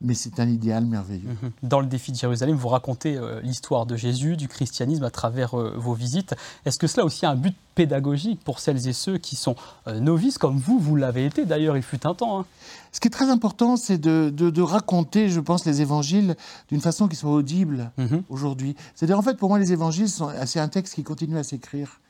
mais 0.00 0.14
c'est 0.14 0.40
un 0.40 0.48
idéal 0.48 0.84
merveilleux. 0.84 1.36
Mhm. 1.42 1.50
Dans 1.62 1.80
le 1.80 1.86
défi 1.86 2.12
de 2.12 2.16
Jérusalem, 2.16 2.54
vous 2.54 2.68
racontez 2.68 3.16
euh, 3.16 3.40
l'histoire 3.42 3.86
de 3.86 3.96
Jésus, 3.96 4.36
du 4.36 4.48
christianisme 4.48 5.04
à 5.04 5.10
travers 5.10 5.58
euh, 5.58 5.74
vos 5.76 5.94
visites. 5.94 6.34
Est-ce 6.64 6.78
que 6.78 6.86
cela 6.86 7.02
a 7.02 7.06
aussi 7.06 7.24
un 7.24 7.34
but 7.34 7.54
pédagogique 7.74 8.40
pour 8.44 8.58
celles 8.58 8.88
et 8.88 8.92
ceux 8.92 9.18
qui 9.18 9.36
sont 9.36 9.56
euh, 9.86 9.98
novices, 10.00 10.38
comme 10.38 10.58
vous, 10.58 10.78
vous 10.78 10.96
l'avez 10.96 11.24
été 11.24 11.46
d'ailleurs, 11.46 11.76
il 11.76 11.82
fut 11.82 12.06
un 12.06 12.14
temps 12.14 12.40
hein 12.40 12.44
Ce 12.92 13.00
qui 13.00 13.08
est 13.08 13.10
très 13.10 13.30
important, 13.30 13.76
c'est 13.76 13.98
de, 13.98 14.62
raconter, 14.62 15.28
je 15.30 15.40
pense, 15.40 15.64
les 15.64 15.80
évangiles 15.80 16.36
d'une 16.68 16.80
façon 16.80 17.08
qui 17.08 17.16
soit 17.16 17.32
audible 17.32 17.90
mhm. 17.96 18.22
aujourd'hui. 18.28 18.76
C'est-à-dire, 18.94 19.18
en 19.18 19.22
fait, 19.22 19.36
pour 19.36 19.48
moi, 19.48 19.58
les 19.58 19.72
évangiles, 19.72 20.08
c'est 20.44 20.60
un 20.60 20.68
texte 20.68 20.94
qui 20.94 21.04
continue 21.04 21.38
à 21.38 21.42
s'écrire. 21.42 22.00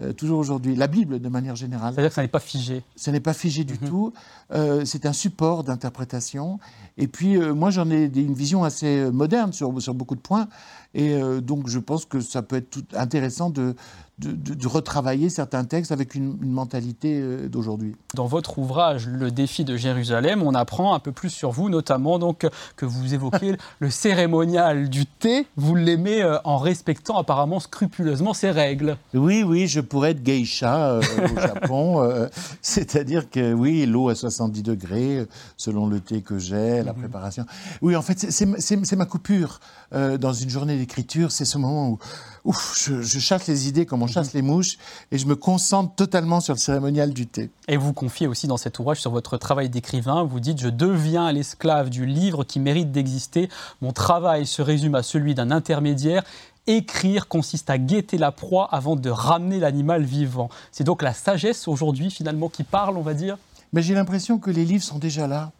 Euh, 0.00 0.14
toujours 0.14 0.38
aujourd'hui. 0.38 0.74
La 0.74 0.86
Bible, 0.86 1.20
de 1.20 1.28
manière 1.28 1.54
générale. 1.54 1.92
C'est-à-dire 1.92 2.10
que 2.10 2.14
ça 2.14 2.22
n'est 2.22 2.28
pas 2.28 2.40
figé. 2.40 2.82
Ça 2.96 3.12
n'est 3.12 3.20
pas 3.20 3.34
figé 3.34 3.64
du 3.64 3.74
mhm. 3.74 3.88
tout. 3.88 4.12
Euh, 4.52 4.86
c'est 4.86 5.04
un 5.04 5.12
support 5.12 5.64
d'interprétation. 5.64 6.58
Et 6.96 7.06
puis, 7.06 7.36
euh, 7.36 7.52
moi, 7.52 7.70
j'en 7.70 7.90
ai 7.90 8.04
une 8.04 8.32
vision 8.32 8.64
assez 8.64 9.10
moderne 9.10 9.52
sur, 9.52 9.82
sur 9.82 9.92
beaucoup 9.92 10.14
de 10.14 10.20
points. 10.20 10.48
Et 10.94 11.18
donc, 11.40 11.68
je 11.68 11.78
pense 11.78 12.04
que 12.04 12.20
ça 12.20 12.42
peut 12.42 12.56
être 12.56 12.68
tout 12.68 12.84
intéressant 12.94 13.48
de, 13.48 13.74
de, 14.22 14.68
retravailler 14.68 15.28
certains 15.28 15.64
textes 15.64 15.92
avec 15.92 16.14
une, 16.14 16.36
mentalité 16.40 17.20
euh, 17.20 17.48
d'aujourd'hui. 17.48 17.96
Dans 18.14 18.26
votre 18.26 18.58
ouvrage 18.58 19.06
Le 19.06 19.30
défi 19.30 19.64
de 19.64 19.76
Jérusalem, 19.76 20.42
on 20.42 20.54
apprend 20.54 20.94
un 20.94 20.98
peu 20.98 21.12
plus 21.12 21.30
sur 21.30 21.50
vous, 21.50 21.68
notamment 21.68 22.18
donc 22.18 22.46
que 22.76 22.86
vous 22.86 23.14
évoquez 23.14 23.56
le 23.80 23.90
cérémonial 23.90 24.88
du 24.88 25.06
thé. 25.06 25.46
Vous 25.56 25.74
l'aimez 25.74 26.22
euh, 26.22 26.38
en 26.44 26.58
respectant 26.58 27.18
apparemment 27.18 27.60
scrupuleusement 27.60 28.34
ses 28.34 28.50
règles. 28.50 28.96
Oui, 29.14 29.42
oui, 29.42 29.66
je 29.66 29.80
pourrais 29.80 30.12
être 30.12 30.22
geisha 30.22 30.92
euh, 30.92 31.02
au 31.34 31.40
Japon. 31.40 32.18
C'est-à-dire 32.62 33.30
que 33.30 33.52
oui, 33.52 33.86
l'eau 33.86 34.08
à 34.08 34.14
70 34.14 34.62
degrés, 34.62 35.26
selon 35.56 35.86
le 35.86 36.00
thé 36.00 36.22
que 36.22 36.38
j'ai, 36.38 36.82
la 36.82 36.92
mhm. 36.92 37.00
préparation. 37.00 37.44
Oui, 37.80 37.96
en 37.96 38.02
fait, 38.02 38.30
c'est 38.30 38.96
ma 38.96 39.06
coupure 39.06 39.60
dans 39.92 40.32
une 40.32 40.48
journée 40.48 40.78
d'écriture. 40.78 41.32
C'est 41.32 41.44
ce 41.44 41.58
moment 41.58 41.90
où 41.90 41.98
ouf, 42.44 42.88
je, 42.88 43.18
chasse 43.18 43.46
les 43.46 43.68
idées 43.68 43.86
comme 43.86 44.02
on 44.02 44.06
chasse 44.06 44.34
mhm. 44.34 44.40
les 44.40 44.42
mouches 44.42 44.78
et 45.10 45.18
je 45.18 45.26
me 45.26 45.36
concentre 45.36 45.94
totalement 45.94 46.40
sur 46.40 46.54
le 46.54 46.58
cérémonial 46.58 47.12
du 47.12 47.26
thé. 47.26 47.50
Et 47.68 47.76
vous 47.76 47.92
confiez 47.92 48.26
aussi 48.26 48.46
dans 48.46 48.56
cet 48.56 48.78
ouvrage 48.78 49.00
sur 49.00 49.10
votre 49.10 49.36
travail 49.36 49.68
d'écrivain, 49.68 50.24
vous 50.24 50.40
dites 50.40 50.60
Je 50.60 50.68
deviens 50.68 51.30
l'esclave 51.32 51.90
du 51.90 52.06
livre 52.06 52.44
qui 52.44 52.60
mérite 52.60 52.90
d'exister. 52.90 53.48
Mon 53.80 53.92
travail 53.92 54.46
se 54.46 54.62
résume 54.62 54.94
à 54.94 55.02
celui 55.02 55.34
d'un 55.34 55.50
intermédiaire. 55.50 56.24
Écrire 56.66 57.26
consiste 57.26 57.70
à 57.70 57.78
guetter 57.78 58.18
la 58.18 58.30
proie 58.30 58.68
avant 58.70 58.94
de 58.94 59.10
ramener 59.10 59.58
l'animal 59.58 60.04
vivant. 60.04 60.48
C'est 60.70 60.84
donc 60.84 61.02
la 61.02 61.12
sagesse 61.12 61.66
aujourd'hui 61.66 62.10
finalement 62.10 62.48
qui 62.48 62.62
parle, 62.62 62.96
on 62.96 63.02
va 63.02 63.14
dire 63.14 63.36
Mais 63.72 63.82
j'ai 63.82 63.94
l'impression 63.94 64.38
que 64.38 64.50
les 64.50 64.64
livres 64.64 64.84
sont 64.84 64.98
déjà 64.98 65.26
là 65.26 65.52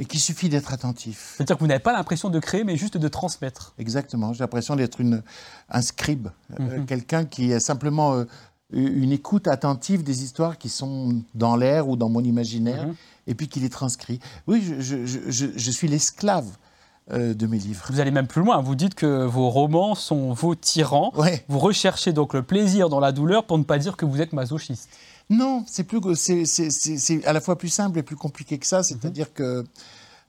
et 0.00 0.06
qu'il 0.06 0.18
suffit 0.18 0.48
d'être 0.48 0.72
attentif. 0.72 1.34
C'est-à-dire 1.36 1.56
que 1.56 1.60
vous 1.60 1.66
n'avez 1.66 1.78
pas 1.78 1.92
l'impression 1.92 2.30
de 2.30 2.38
créer, 2.38 2.64
mais 2.64 2.76
juste 2.76 2.96
de 2.96 3.08
transmettre. 3.08 3.74
Exactement. 3.78 4.32
J'ai 4.32 4.38
l'impression 4.38 4.74
d'être 4.74 4.98
un 5.68 5.82
scribe, 5.82 6.28
euh, 6.58 6.78
mhm. 6.78 6.86
quelqu'un 6.86 7.26
qui 7.26 7.52
est 7.52 7.60
simplement 7.60 8.14
euh, 8.14 8.24
une 8.72 9.12
écoute 9.12 9.46
attentive 9.46 10.02
des 10.02 10.24
histoires 10.24 10.56
qui 10.56 10.70
sont 10.70 11.22
dans 11.34 11.54
l'air 11.54 11.86
ou 11.86 11.96
dans 11.96 12.08
mon 12.08 12.24
imaginaire, 12.24 12.86
mhm. 12.86 12.94
et 13.26 13.34
puis 13.34 13.48
qui 13.48 13.60
les 13.60 13.68
transcrit. 13.68 14.20
Oui, 14.46 14.74
je, 14.78 15.70
suis 15.70 15.86
l'esclave 15.86 16.48
euh, 17.12 17.34
de 17.34 17.46
mes 17.46 17.58
livres. 17.58 17.84
Vous 17.90 18.00
allez 18.00 18.10
même 18.10 18.26
plus 18.26 18.40
loin. 18.40 18.62
Vous 18.62 18.76
dites 18.76 18.94
que 18.94 19.26
vos 19.26 19.50
romans 19.50 19.94
sont 19.94 20.32
vos 20.32 20.54
tyrans. 20.54 21.12
Vous 21.48 21.58
recherchez 21.58 22.14
donc 22.14 22.32
le 22.32 22.42
plaisir 22.42 22.88
dans 22.88 23.00
la 23.00 23.12
douleur 23.12 23.44
pour 23.44 23.58
ne 23.58 23.64
pas 23.64 23.76
dire 23.76 23.98
que 23.98 24.06
vous 24.06 24.22
êtes 24.22 24.32
masochiste. 24.32 24.88
Non, 25.30 25.64
c'est 25.68 25.84
plus 25.84 26.00
c'est 26.14 27.24
à 27.24 27.32
la 27.32 27.40
fois 27.40 27.56
plus 27.56 27.68
simple 27.68 27.98
et 27.98 28.02
plus 28.02 28.16
compliqué 28.16 28.58
que 28.58 28.66
ça. 28.66 28.82
C'est-à-dire 28.82 29.32
que 29.32 29.64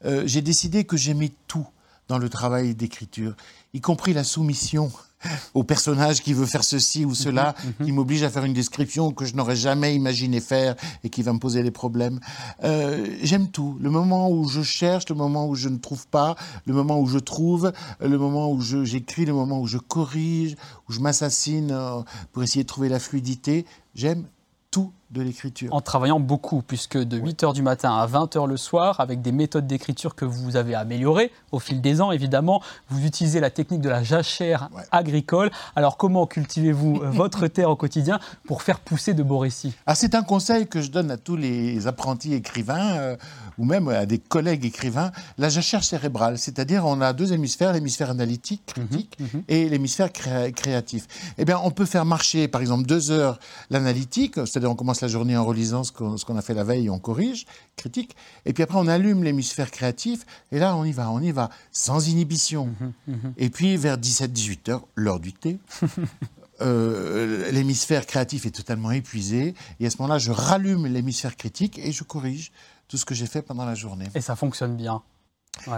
euh, 0.05 0.23
j'ai 0.25 0.41
décidé 0.41 0.83
que 0.83 0.95
j'aimais 0.95 1.31
tout 1.47 1.67
dans 2.07 2.17
le 2.17 2.29
travail 2.29 2.75
d'écriture, 2.75 3.35
y 3.73 3.81
compris 3.81 4.13
la 4.13 4.23
soumission 4.23 4.91
au 5.53 5.63
personnage 5.63 6.21
qui 6.21 6.33
veut 6.33 6.45
faire 6.45 6.63
ceci 6.63 7.05
ou 7.05 7.15
cela, 7.15 7.55
mhm, 7.63 7.73
mhm. 7.79 7.85
qui 7.85 7.91
m'oblige 7.93 8.23
à 8.23 8.29
faire 8.29 8.43
une 8.43 8.53
description 8.53 9.11
que 9.11 9.25
je 9.25 9.35
n'aurais 9.35 9.55
jamais 9.55 9.95
imaginé 9.95 10.39
faire 10.39 10.75
et 11.03 11.09
qui 11.09 11.23
va 11.23 11.31
me 11.33 11.39
poser 11.39 11.63
des 11.63 11.71
problèmes. 11.71 12.19
Euh, 12.63 13.07
j'aime 13.23 13.47
tout. 13.49 13.77
Le 13.79 13.89
moment 13.89 14.29
où 14.29 14.47
je 14.49 14.61
cherche, 14.61 15.09
le 15.09 15.15
moment 15.15 15.47
où 15.47 15.55
je 15.55 15.69
ne 15.69 15.77
trouve 15.77 16.07
pas, 16.07 16.35
le 16.65 16.73
moment 16.73 16.99
où 16.99 17.07
je 17.07 17.19
trouve, 17.19 17.71
le 18.01 18.17
moment 18.17 18.51
où 18.51 18.61
j'écris, 18.61 19.25
le 19.25 19.33
moment 19.33 19.59
où 19.59 19.67
je 19.67 19.77
corrige, 19.77 20.55
où 20.89 20.93
je 20.93 20.99
m'assassine 20.99 21.71
euh, 21.71 22.01
pour 22.33 22.43
essayer 22.43 22.63
de 22.63 22.67
trouver 22.67 22.89
la 22.89 22.99
fluidité. 22.99 23.65
J'aime 23.95 24.25
tout 24.71 24.93
de 25.11 25.21
l'écriture. 25.21 25.73
En 25.73 25.81
travaillant 25.81 26.19
beaucoup, 26.19 26.61
puisque 26.61 26.97
de 26.97 27.19
8h 27.19 27.53
du 27.53 27.61
matin 27.61 27.93
à 27.93 28.07
20h 28.07 28.47
le 28.47 28.57
soir, 28.57 28.99
avec 28.99 29.21
des 29.21 29.31
méthodes 29.31 29.67
d'écriture 29.67 30.15
que 30.15 30.25
vous 30.25 30.55
avez 30.55 30.75
améliorées 30.75 31.31
au 31.51 31.59
fil 31.59 31.81
des 31.81 32.01
ans, 32.01 32.11
évidemment, 32.11 32.61
vous 32.89 33.05
utilisez 33.05 33.39
la 33.39 33.49
technique 33.49 33.81
de 33.81 33.89
la 33.89 34.03
jachère 34.03 34.69
agricole. 34.91 35.51
Alors 35.75 35.97
comment 35.97 36.25
cultivez-vous 36.25 37.01
euh, 37.01 37.09
votre 37.09 37.47
terre 37.47 37.69
au 37.69 37.75
quotidien 37.75 38.19
pour 38.45 38.61
faire 38.61 38.79
pousser 38.79 39.13
de 39.13 39.23
beaux 39.23 39.39
récits? 39.39 39.73
Ah, 39.85 39.95
C'est 39.95 40.15
un 40.15 40.23
conseil 40.23 40.67
que 40.67 40.81
je 40.81 40.91
donne 40.91 41.11
à 41.11 41.17
tous 41.17 41.35
les 41.35 41.87
apprentis 41.87 42.33
écrivains, 42.33 42.95
euh, 42.97 43.17
ou 43.57 43.65
même 43.65 43.89
à 43.89 44.05
des 44.05 44.17
collègues 44.17 44.65
écrivains, 44.65 45.11
la 45.37 45.49
jachère 45.49 45.83
cérébrale. 45.83 46.37
C'est-à-dire 46.37 46.85
on 46.85 47.01
a 47.01 47.13
deux 47.13 47.33
hémisphères, 47.33 47.73
l'hémisphère 47.73 48.09
analytique, 48.09 48.73
mhm, 48.77 48.87
critique, 48.87 49.17
mhm. 49.19 49.43
et 49.47 49.69
l'hémisphère 49.69 50.11
créatif. 50.11 51.07
Eh 51.37 51.45
bien, 51.45 51.59
on 51.63 51.71
peut 51.71 51.85
faire 51.85 52.05
marcher, 52.05 52.47
par 52.47 52.61
exemple, 52.61 52.85
deux 52.85 53.11
heures 53.11 53.39
l'analytique, 53.69 54.35
c'est-à-dire 54.35 54.71
on 54.71 54.75
commence 54.75 55.00
la 55.01 55.07
journée 55.07 55.37
en 55.37 55.45
relisant 55.45 55.83
ce 55.83 55.91
qu'on 55.91 56.37
a 56.37 56.41
fait 56.41 56.53
la 56.53 56.63
veille, 56.63 56.89
on 56.89 56.99
corrige, 56.99 57.45
critique, 57.75 58.15
et 58.45 58.53
puis 58.53 58.63
après 58.63 58.77
on 58.77 58.87
allume 58.87 59.23
l'hémisphère 59.23 59.71
créatif, 59.71 60.25
et 60.51 60.59
là 60.59 60.75
on 60.75 60.83
y 60.83 60.91
va, 60.91 61.11
on 61.11 61.19
y 61.19 61.31
va, 61.31 61.49
sans 61.71 62.07
inhibition. 62.07 62.67
Mhm, 62.67 62.93
mhm. 63.07 63.33
Et 63.37 63.49
puis 63.49 63.77
vers 63.77 63.97
17-18 63.97 64.71
heures, 64.71 64.87
l'heure 64.95 65.19
du 65.19 65.33
thé, 65.33 65.59
euh, 66.61 67.51
l'hémisphère 67.51 68.05
créatif 68.05 68.45
est 68.45 68.51
totalement 68.51 68.91
épuisé, 68.91 69.55
et 69.79 69.85
à 69.85 69.89
ce 69.89 69.97
moment-là 69.99 70.19
je 70.19 70.31
rallume 70.31 70.87
l'hémisphère 70.87 71.35
critique 71.35 71.79
et 71.79 71.91
je 71.91 72.03
corrige 72.03 72.51
tout 72.87 72.97
ce 72.97 73.05
que 73.05 73.15
j'ai 73.15 73.27
fait 73.27 73.41
pendant 73.41 73.65
la 73.65 73.75
journée. 73.75 74.09
Et 74.15 74.21
ça 74.21 74.35
fonctionne 74.35 74.75
bien. 74.75 75.01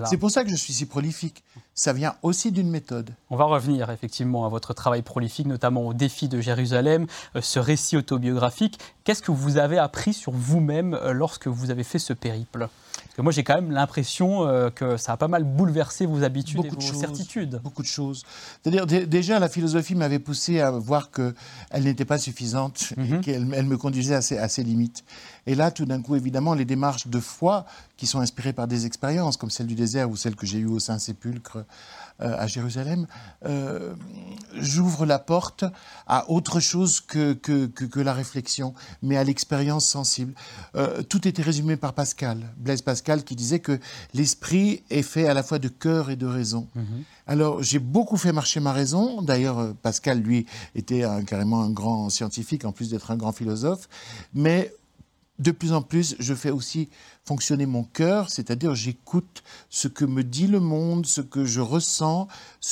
C'est 0.05 0.17
pour 0.17 0.31
ça 0.31 0.43
que 0.43 0.49
je 0.49 0.55
suis 0.55 0.73
si 0.73 0.85
prolifique. 0.85 1.43
Ça 1.75 1.91
vient 1.91 2.15
aussi 2.21 2.51
d'une 2.51 2.69
méthode. 2.69 3.15
On 3.29 3.35
va 3.35 3.45
revenir 3.45 3.89
effectivement 3.89 4.45
à 4.45 4.49
votre 4.49 4.73
travail 4.73 5.01
prolifique, 5.01 5.47
notamment 5.47 5.87
au 5.87 5.93
défi 5.93 6.27
de 6.27 6.39
Jérusalem, 6.39 7.07
euh, 7.35 7.41
ce 7.41 7.59
récit 7.59 7.97
autobiographique. 7.97 8.79
Qu'est-ce 9.03 9.23
que 9.23 9.31
vous 9.31 9.57
avez 9.57 9.79
appris 9.79 10.13
sur 10.13 10.31
vous-même 10.31 10.93
euh, 10.93 11.13
lorsque 11.13 11.47
vous 11.47 11.71
avez 11.71 11.83
fait 11.83 11.99
ce 11.99 12.13
périple? 12.13 12.69
Parce 12.95 13.15
que 13.15 13.21
moi, 13.23 13.31
j'ai 13.31 13.43
quand 13.43 13.55
même 13.55 13.71
l'impression 13.71 14.47
euh, 14.47 14.69
que 14.69 14.97
ça 14.97 15.13
a 15.13 15.17
pas 15.17 15.27
mal 15.27 15.43
bouleversé 15.43 16.05
vos 16.05 16.23
habitudes 16.23 16.65
et 16.65 16.69
vos 16.69 16.79
certitudes. 16.79 17.59
Beaucoup 17.63 17.81
de 17.81 17.87
choses. 17.87 18.23
C'est-à-dire, 18.61 18.85
déjà, 18.85 19.39
la 19.39 19.49
philosophie 19.49 19.95
m'avait 19.95 20.19
poussé 20.19 20.59
à 20.59 20.71
voir 20.71 21.09
qu'elle 21.11 21.83
n'était 21.83 22.05
pas 22.05 22.19
suffisante, 22.19 22.93
mhm. 22.97 23.21
qu'elle 23.21 23.51
elle 23.53 23.65
me 23.65 23.77
conduisait 23.77 24.15
à 24.15 24.21
ses, 24.21 24.37
à 24.37 24.47
ses 24.47 24.63
limites. 24.63 25.03
Et 25.45 25.55
là, 25.55 25.71
tout 25.71 25.85
d'un 25.85 26.01
coup, 26.01 26.15
évidemment, 26.15 26.53
les 26.53 26.65
démarches 26.65 27.07
de 27.07 27.19
foi 27.19 27.65
qui 27.97 28.07
sont 28.07 28.19
inspirées 28.19 28.53
par 28.53 28.67
des 28.67 28.85
expériences, 28.85 29.37
comme 29.37 29.49
celle 29.49 29.67
du 29.67 29.75
désert 29.75 30.09
ou 30.09 30.15
celle 30.15 30.35
que 30.35 30.45
j'ai 30.45 30.59
eue 30.59 30.67
au 30.67 30.79
Saint-Sépulcre 30.79 31.65
euh, 32.21 32.35
à 32.37 32.47
Jérusalem, 32.47 33.07
euh, 33.45 33.93
j'ouvre 34.55 35.05
la 35.05 35.19
porte 35.19 35.65
à 36.07 36.29
autre 36.29 36.59
chose 36.59 37.01
que, 37.01 37.33
que, 37.33 37.65
que, 37.65 37.99
la 37.99 38.13
réflexion, 38.13 38.73
mais 39.01 39.17
à 39.17 39.23
l'expérience 39.23 39.85
sensible. 39.85 40.33
Euh, 40.75 41.01
tout 41.01 41.27
était 41.27 41.41
résumé 41.41 41.75
par 41.75 41.93
Pascal, 41.93 42.37
Blaise 42.57 42.81
Pascal, 42.81 43.23
qui 43.23 43.35
disait 43.35 43.59
que 43.59 43.79
l'esprit 44.13 44.83
est 44.89 45.01
fait 45.01 45.27
à 45.27 45.33
la 45.33 45.43
fois 45.43 45.59
de 45.59 45.67
cœur 45.67 46.09
et 46.09 46.15
de 46.15 46.27
raison. 46.27 46.67
Mhm. 46.75 47.03
Alors, 47.25 47.63
j'ai 47.63 47.79
beaucoup 47.79 48.17
fait 48.17 48.31
marcher 48.31 48.59
ma 48.59 48.73
raison. 48.73 49.21
D'ailleurs, 49.21 49.73
Pascal, 49.81 50.19
lui, 50.19 50.45
était 50.75 51.03
carrément 51.25 51.61
un 51.61 51.71
grand 51.71 52.09
scientifique, 52.09 52.63
en 52.65 52.71
plus 52.71 52.89
d'être 52.89 53.11
un 53.11 53.17
grand 53.17 53.31
philosophe. 53.31 53.89
Mais 54.33 54.71
de 55.39 55.51
plus 55.51 55.73
en 55.73 55.81
plus, 55.81 56.15
je 56.19 56.33
fais 56.33 56.51
aussi 56.51 56.89
fonctionner 57.25 57.65
mon 57.65 57.83
cœur, 57.83 58.29
c'est-à-dire 58.29 58.75
j'écoute 58.75 59.43
ce 59.69 59.87
que 59.87 60.05
me 60.05 60.23
dit 60.23 60.47
le 60.47 60.59
monde, 60.59 61.05
ce 61.05 61.21
que 61.21 61.45
je 61.45 61.61
ressens, 61.61 62.27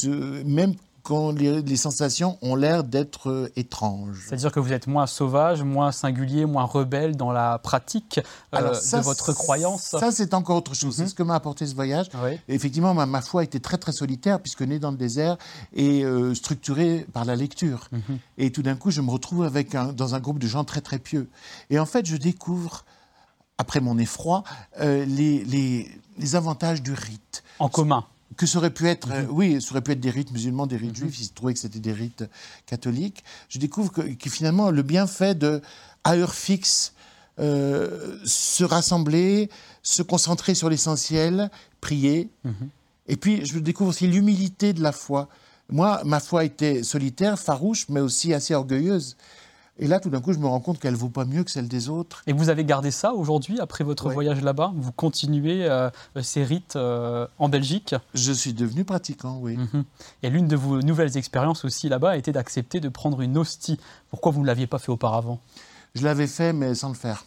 même 0.06 0.76
quand 1.04 1.32
les, 1.32 1.76
sensations 1.76 2.38
ont 2.42 2.56
l'air 2.56 2.84
d'être 2.84 3.30
euh, 3.30 3.52
étranges. 3.56 4.26
C'est-à-dire 4.28 4.52
que 4.52 4.60
vous 4.60 4.72
êtes 4.72 4.88
moins 4.88 5.08
sauvage, 5.08 5.64
moins 5.64 5.92
singulier, 5.92 6.46
moins 6.46 6.64
rebelle 6.64 7.16
dans 7.16 7.32
la 7.32 7.58
pratique 7.60 8.20
euh, 8.54 8.72
de 8.72 9.02
votre 9.02 9.34
croyance 9.34 9.84
Ça, 9.84 10.12
c'est 10.12 10.34
encore 10.34 10.58
autre 10.58 10.76
chose. 10.76 10.96
C'est 10.96 11.04
mhm. 11.04 11.10
ce 11.10 11.16
que 11.16 11.24
m'a 11.24 11.36
apporté 11.36 11.66
ce 11.66 11.76
voyage. 11.76 12.08
effectivement, 12.48 12.94
ma, 12.94 13.22
foi 13.22 13.44
était 13.44 13.60
très, 13.60 13.78
très 13.78 13.92
solitaire, 13.92 14.40
puisque 14.40 14.62
née 14.62 14.80
dans 14.80 14.92
le 14.92 14.98
désert 14.98 15.38
et 15.74 16.04
euh, 16.04 16.36
structurée 16.36 17.06
par 17.14 17.26
la 17.26 17.36
lecture. 17.36 17.88
Mhm. 17.92 18.20
Et 18.38 18.52
tout 18.52 18.62
d'un 18.62 18.76
coup, 18.76 18.92
je 18.92 19.02
me 19.02 19.10
retrouve 19.10 19.44
avec 19.44 19.76
dans 19.76 20.16
un 20.16 20.20
groupe 20.20 20.40
de 20.40 20.48
gens 20.48 20.64
très, 20.64 20.82
très 20.82 21.00
pieux. 21.00 21.30
Et 21.70 21.80
en 21.80 21.86
fait, 21.86 22.06
je 22.06 22.18
découvre, 22.18 22.86
après 23.58 23.80
mon 23.80 23.98
effroi, 23.98 24.44
les, 24.80 25.46
les 26.18 26.36
avantages 26.36 26.82
du 26.82 26.94
rite. 26.94 27.44
En 27.60 27.70
commun 27.70 28.06
que 28.38 28.46
ça 28.46 28.58
aurait 28.58 28.74
pu 28.74 28.88
être, 28.88 29.10
mhm. 29.10 29.28
oui, 29.30 29.62
ça 29.62 29.72
aurait 29.72 29.82
pu 29.82 29.92
être 29.92 30.00
des 30.00 30.10
rites 30.10 30.32
musulmans, 30.32 30.68
des 30.68 30.78
rites 30.78 30.92
mhm. 30.92 31.10
juifs, 31.10 31.20
il 31.20 31.26
se 31.26 31.34
trouvait 31.34 31.54
que 31.54 31.60
c'était 31.60 31.80
des 31.80 31.94
rites 31.94 32.24
catholiques. 32.66 33.24
Je 33.50 33.60
découvre 33.60 33.92
que, 33.92 34.30
finalement, 34.30 34.72
le 34.72 34.82
bienfait 34.82 35.36
de, 35.36 35.62
à 36.04 36.16
heure 36.16 36.34
fixe, 36.34 36.94
euh, 37.40 38.18
se 38.26 38.64
rassembler, 38.64 39.50
se 39.84 40.04
concentrer 40.04 40.56
sur 40.56 40.70
l'essentiel, 40.70 41.50
prier. 41.80 42.30
Mhm. 42.44 42.70
Et 43.08 43.16
puis, 43.16 43.46
je 43.46 43.60
découvre 43.60 43.90
aussi 43.90 44.08
l'humilité 44.08 44.74
de 44.74 44.82
la 44.82 44.92
foi. 44.92 45.28
Moi, 45.70 46.02
ma 46.06 46.20
foi 46.20 46.44
était 46.44 46.84
solitaire, 46.84 47.40
farouche, 47.40 47.88
mais 47.90 48.02
aussi 48.02 48.34
assez 48.34 48.54
orgueilleuse. 48.54 49.16
Et 49.82 49.88
là, 49.88 50.00
tout 50.00 50.12
d'un 50.12 50.22
coup, 50.22 50.32
je 50.32 50.38
me 50.38 50.46
rends 50.46 50.60
compte 50.60 50.80
qu'elle 50.80 50.94
ne 50.94 50.98
vaut 50.98 51.10
pas 51.10 51.26
mieux 51.26 51.44
que 51.44 51.50
celle 51.50 51.68
des 51.68 51.90
autres. 51.90 52.22
Et 52.28 52.34
vous 52.34 52.50
avez 52.50 52.64
gardé 52.64 52.92
ça 52.92 53.14
aujourd'hui, 53.14 53.60
après 53.60 53.84
votre 53.84 54.12
voyage 54.12 54.44
là-bas? 54.44 54.72
Vous 54.76 54.92
continuez 54.92 55.66
euh, 55.66 55.90
ces 56.22 56.44
rites 56.44 56.76
euh, 56.76 57.28
en 57.40 57.50
Belgique? 57.50 57.96
Je 58.14 58.32
suis 58.32 58.54
devenu 58.54 58.86
pratiquant, 58.86 59.40
oui. 59.42 59.58
Mhm. 59.58 59.84
Et 60.22 60.30
l'une 60.30 60.48
de 60.48 60.56
vos 60.56 60.84
nouvelles 60.84 61.18
expériences 61.18 61.66
aussi 61.66 61.90
là-bas 61.90 62.12
a 62.12 62.18
été 62.18 62.32
d'accepter 62.32 62.80
de 62.80 62.90
prendre 62.90 63.22
une 63.22 63.40
hostie. 63.40 63.80
Pourquoi 64.12 64.32
vous 64.32 64.42
ne 64.42 64.46
l'aviez 64.46 64.68
pas 64.68 64.78
fait 64.78 64.92
auparavant? 64.92 65.42
Je 65.96 66.04
l'avais 66.04 66.28
fait, 66.28 66.54
mais 66.54 66.76
sans 66.76 66.90
le 66.90 66.96
faire. 66.96 67.26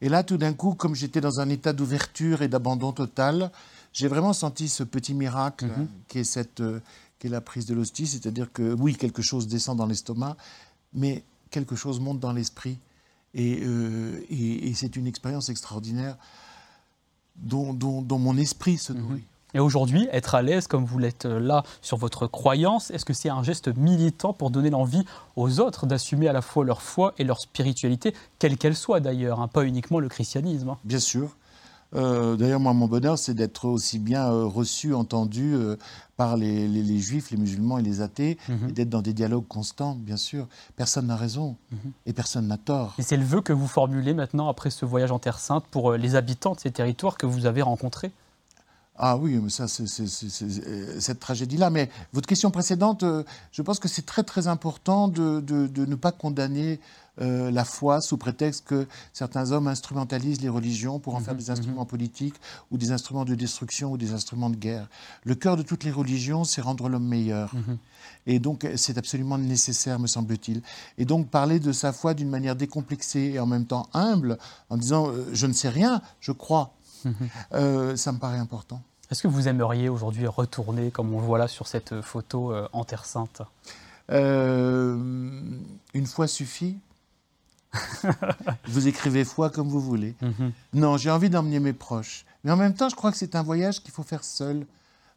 Et 0.00 0.08
là, 0.08 0.22
tout 0.22 0.36
d'un 0.36 0.52
coup, 0.52 0.74
comme 0.74 0.94
j'étais 0.94 1.20
dans 1.20 1.40
un 1.40 1.48
état 1.48 1.72
d'ouverture 1.72 2.42
et 2.42 2.48
d'abandon 2.48 2.92
total, 2.92 3.50
j'ai 3.92 4.06
vraiment 4.06 4.32
senti 4.32 4.68
ce 4.68 4.84
petit 4.84 5.12
miracle 5.12 5.64
mhm. 5.66 5.88
qui, 6.06 6.20
est 6.20 6.24
cette, 6.24 6.60
euh, 6.60 6.80
qui 7.18 7.26
est 7.26 7.30
la 7.30 7.40
prise 7.40 7.66
de 7.66 7.74
l'hostie, 7.74 8.06
c'est-à-dire 8.06 8.52
que 8.52 8.74
oui, 8.74 8.94
quelque 8.94 9.22
chose 9.22 9.48
descend 9.48 9.76
dans 9.76 9.86
l'estomac, 9.86 10.36
mais 10.92 11.24
quelque 11.52 11.76
chose 11.76 12.00
monte 12.00 12.18
dans 12.18 12.32
l'esprit. 12.32 12.78
Et, 13.34 13.62
c'est 14.74 14.96
une 14.96 15.06
expérience 15.06 15.48
extraordinaire 15.48 16.16
dont, 17.36 17.72
dont, 17.72 18.18
mon 18.18 18.36
esprit 18.36 18.78
se 18.78 18.92
mhm. 18.92 19.00
nourrit. 19.00 19.24
Et 19.54 19.60
aujourd'hui, 19.60 20.08
être 20.12 20.34
à 20.34 20.42
l'aise 20.42 20.66
comme 20.66 20.86
vous 20.86 20.98
l'êtes 20.98 21.26
euh, 21.26 21.38
là 21.38 21.62
sur 21.82 21.98
votre 21.98 22.26
croyance, 22.26 22.90
est-ce 22.90 23.04
que 23.04 23.12
c'est 23.12 23.28
un 23.28 23.42
geste 23.42 23.68
militant 23.76 24.32
pour 24.32 24.50
donner 24.50 24.70
l'envie 24.70 25.04
aux 25.36 25.60
autres 25.60 25.84
d'assumer 25.84 26.26
à 26.26 26.32
la 26.32 26.40
fois 26.40 26.64
leur 26.64 26.80
foi 26.80 27.12
et 27.18 27.24
leur 27.24 27.38
spiritualité, 27.38 28.14
quelle 28.38 28.56
qu'elle 28.56 28.74
soit 28.74 29.00
d'ailleurs, 29.00 29.40
hein, 29.40 29.48
pas 29.48 29.64
uniquement 29.64 30.00
le 30.00 30.08
christianisme 30.08 30.70
hein? 30.70 30.78
Bien 30.84 30.98
sûr. 30.98 31.36
Euh, 31.94 32.36
d'ailleurs, 32.36 32.60
moi, 32.60 32.72
mon 32.72 32.86
bonheur, 32.86 33.18
c'est 33.18 33.34
d'être 33.34 33.66
aussi 33.66 33.98
bien 33.98 34.30
euh, 34.30 34.44
reçu, 34.44 34.94
entendu 34.94 35.54
par 36.16 36.36
les, 36.36 36.98
juifs, 36.98 37.30
les 37.30 37.36
musulmans 37.36 37.78
et 37.78 37.82
les 37.82 38.00
athées, 38.00 38.38
mhm. 38.48 38.68
et 38.68 38.72
d'être 38.72 38.90
dans 38.90 39.02
des 39.02 39.12
dialogues 39.12 39.46
constants, 39.48 39.94
bien 39.94 40.16
sûr. 40.16 40.46
Personne 40.76 41.06
n'a 41.06 41.16
raison 41.16 41.56
mhm. 41.70 41.92
et 42.06 42.12
personne 42.12 42.46
n'a 42.46 42.58
tort. 42.58 42.94
Et 42.98 43.02
c'est 43.02 43.16
le 43.16 43.24
vœu 43.24 43.40
que 43.40 43.52
vous 43.52 43.66
formulez 43.68 44.14
maintenant 44.14 44.48
après 44.48 44.70
ce 44.70 44.84
voyage 44.84 45.12
en 45.12 45.18
Terre 45.18 45.38
Sainte 45.38 45.64
pour 45.70 45.92
les 45.94 46.14
habitants 46.14 46.54
de 46.54 46.60
ces 46.60 46.70
territoires 46.70 47.18
que 47.18 47.26
vous 47.26 47.46
avez 47.46 47.62
rencontrés? 47.62 48.12
Ah 48.96 49.16
oui, 49.16 49.38
mais 49.42 49.48
ça, 49.48 49.68
c'est 49.68 49.86
cette 49.86 51.18
tragédie-là. 51.18 51.70
Mais 51.70 51.88
votre 52.12 52.28
question 52.28 52.50
précédente, 52.50 53.02
euh, 53.04 53.24
je 53.50 53.62
pense 53.62 53.78
que 53.78 53.88
c'est 53.88 54.04
très 54.04 54.22
très 54.22 54.48
important 54.48 55.08
de, 55.08 55.42
ne 55.76 55.94
pas 55.94 56.12
condamner 56.12 56.78
euh, 57.20 57.50
la 57.50 57.64
foi 57.64 58.00
sous 58.00 58.16
prétexte 58.16 58.66
que 58.66 58.86
certains 59.12 59.52
hommes 59.52 59.66
instrumentalisent 59.66 60.40
les 60.40 60.48
religions 60.48 60.98
pour 60.98 61.14
en 61.14 61.20
faire 61.20 61.34
mhm, 61.34 61.40
des 61.40 61.50
instruments 61.50 61.82
mhm. 61.82 61.88
politiques 61.88 62.34
ou 62.70 62.78
des 62.78 62.92
instruments 62.92 63.24
de 63.24 63.34
destruction 63.34 63.92
ou 63.92 63.96
des 63.96 64.12
instruments 64.12 64.50
de 64.50 64.56
guerre. 64.56 64.88
Le 65.24 65.34
cœur 65.34 65.56
de 65.56 65.62
toutes 65.62 65.84
les 65.84 65.90
religions, 65.90 66.44
c'est 66.44 66.60
rendre 66.60 66.88
l'homme 66.88 67.08
meilleur. 67.08 67.54
Mhm. 67.54 67.78
Et 68.26 68.38
donc, 68.38 68.66
c'est 68.76 68.98
absolument 68.98 69.38
nécessaire, 69.38 69.98
me 69.98 70.06
semble-t-il. 70.06 70.62
Et 70.98 71.04
donc, 71.06 71.28
parler 71.28 71.60
de 71.60 71.72
sa 71.72 71.92
foi 71.92 72.14
d'une 72.14 72.28
manière 72.28 72.56
décomplexée 72.56 73.32
et 73.34 73.40
en 73.40 73.46
même 73.46 73.64
temps 73.64 73.88
humble, 73.94 74.38
en 74.70 74.76
disant 74.76 75.08
euh, 75.08 75.28
je 75.32 75.46
ne 75.46 75.52
sais 75.52 75.70
rien, 75.70 76.02
je 76.20 76.32
crois. 76.32 76.74
Euh, 77.52 77.96
ça 77.96 78.12
me 78.12 78.18
paraît 78.18 78.38
important. 78.38 78.80
Est-ce 79.10 79.22
que 79.22 79.28
vous 79.28 79.48
aimeriez 79.48 79.88
aujourd'hui 79.88 80.26
retourner, 80.26 80.90
comme 80.90 81.12
on 81.12 81.20
le 81.20 81.26
voit 81.26 81.38
là 81.38 81.48
sur 81.48 81.66
cette 81.66 82.00
photo, 82.00 82.52
euh, 82.52 82.68
en 82.72 82.84
Terre 82.84 83.04
Sainte? 83.04 83.42
Euh, 84.10 84.96
Une 85.94 86.06
fois 86.06 86.26
suffit 86.26 86.78
Vous 88.68 88.86
écrivez 88.86 89.24
foi 89.24 89.48
comme 89.48 89.68
vous 89.68 89.80
voulez. 89.80 90.14
Mhm. 90.20 90.52
Non, 90.74 90.96
j'ai 90.98 91.10
envie 91.10 91.30
d'emmener 91.30 91.58
mes 91.58 91.72
proches. 91.72 92.26
Mais 92.44 92.50
en 92.50 92.56
même 92.56 92.74
temps, 92.74 92.88
je 92.88 92.96
crois 92.96 93.10
que 93.10 93.16
c'est 93.16 93.34
un 93.34 93.42
voyage 93.42 93.82
qu'il 93.82 93.92
faut 93.92 94.02
faire 94.02 94.24
seul. 94.24 94.66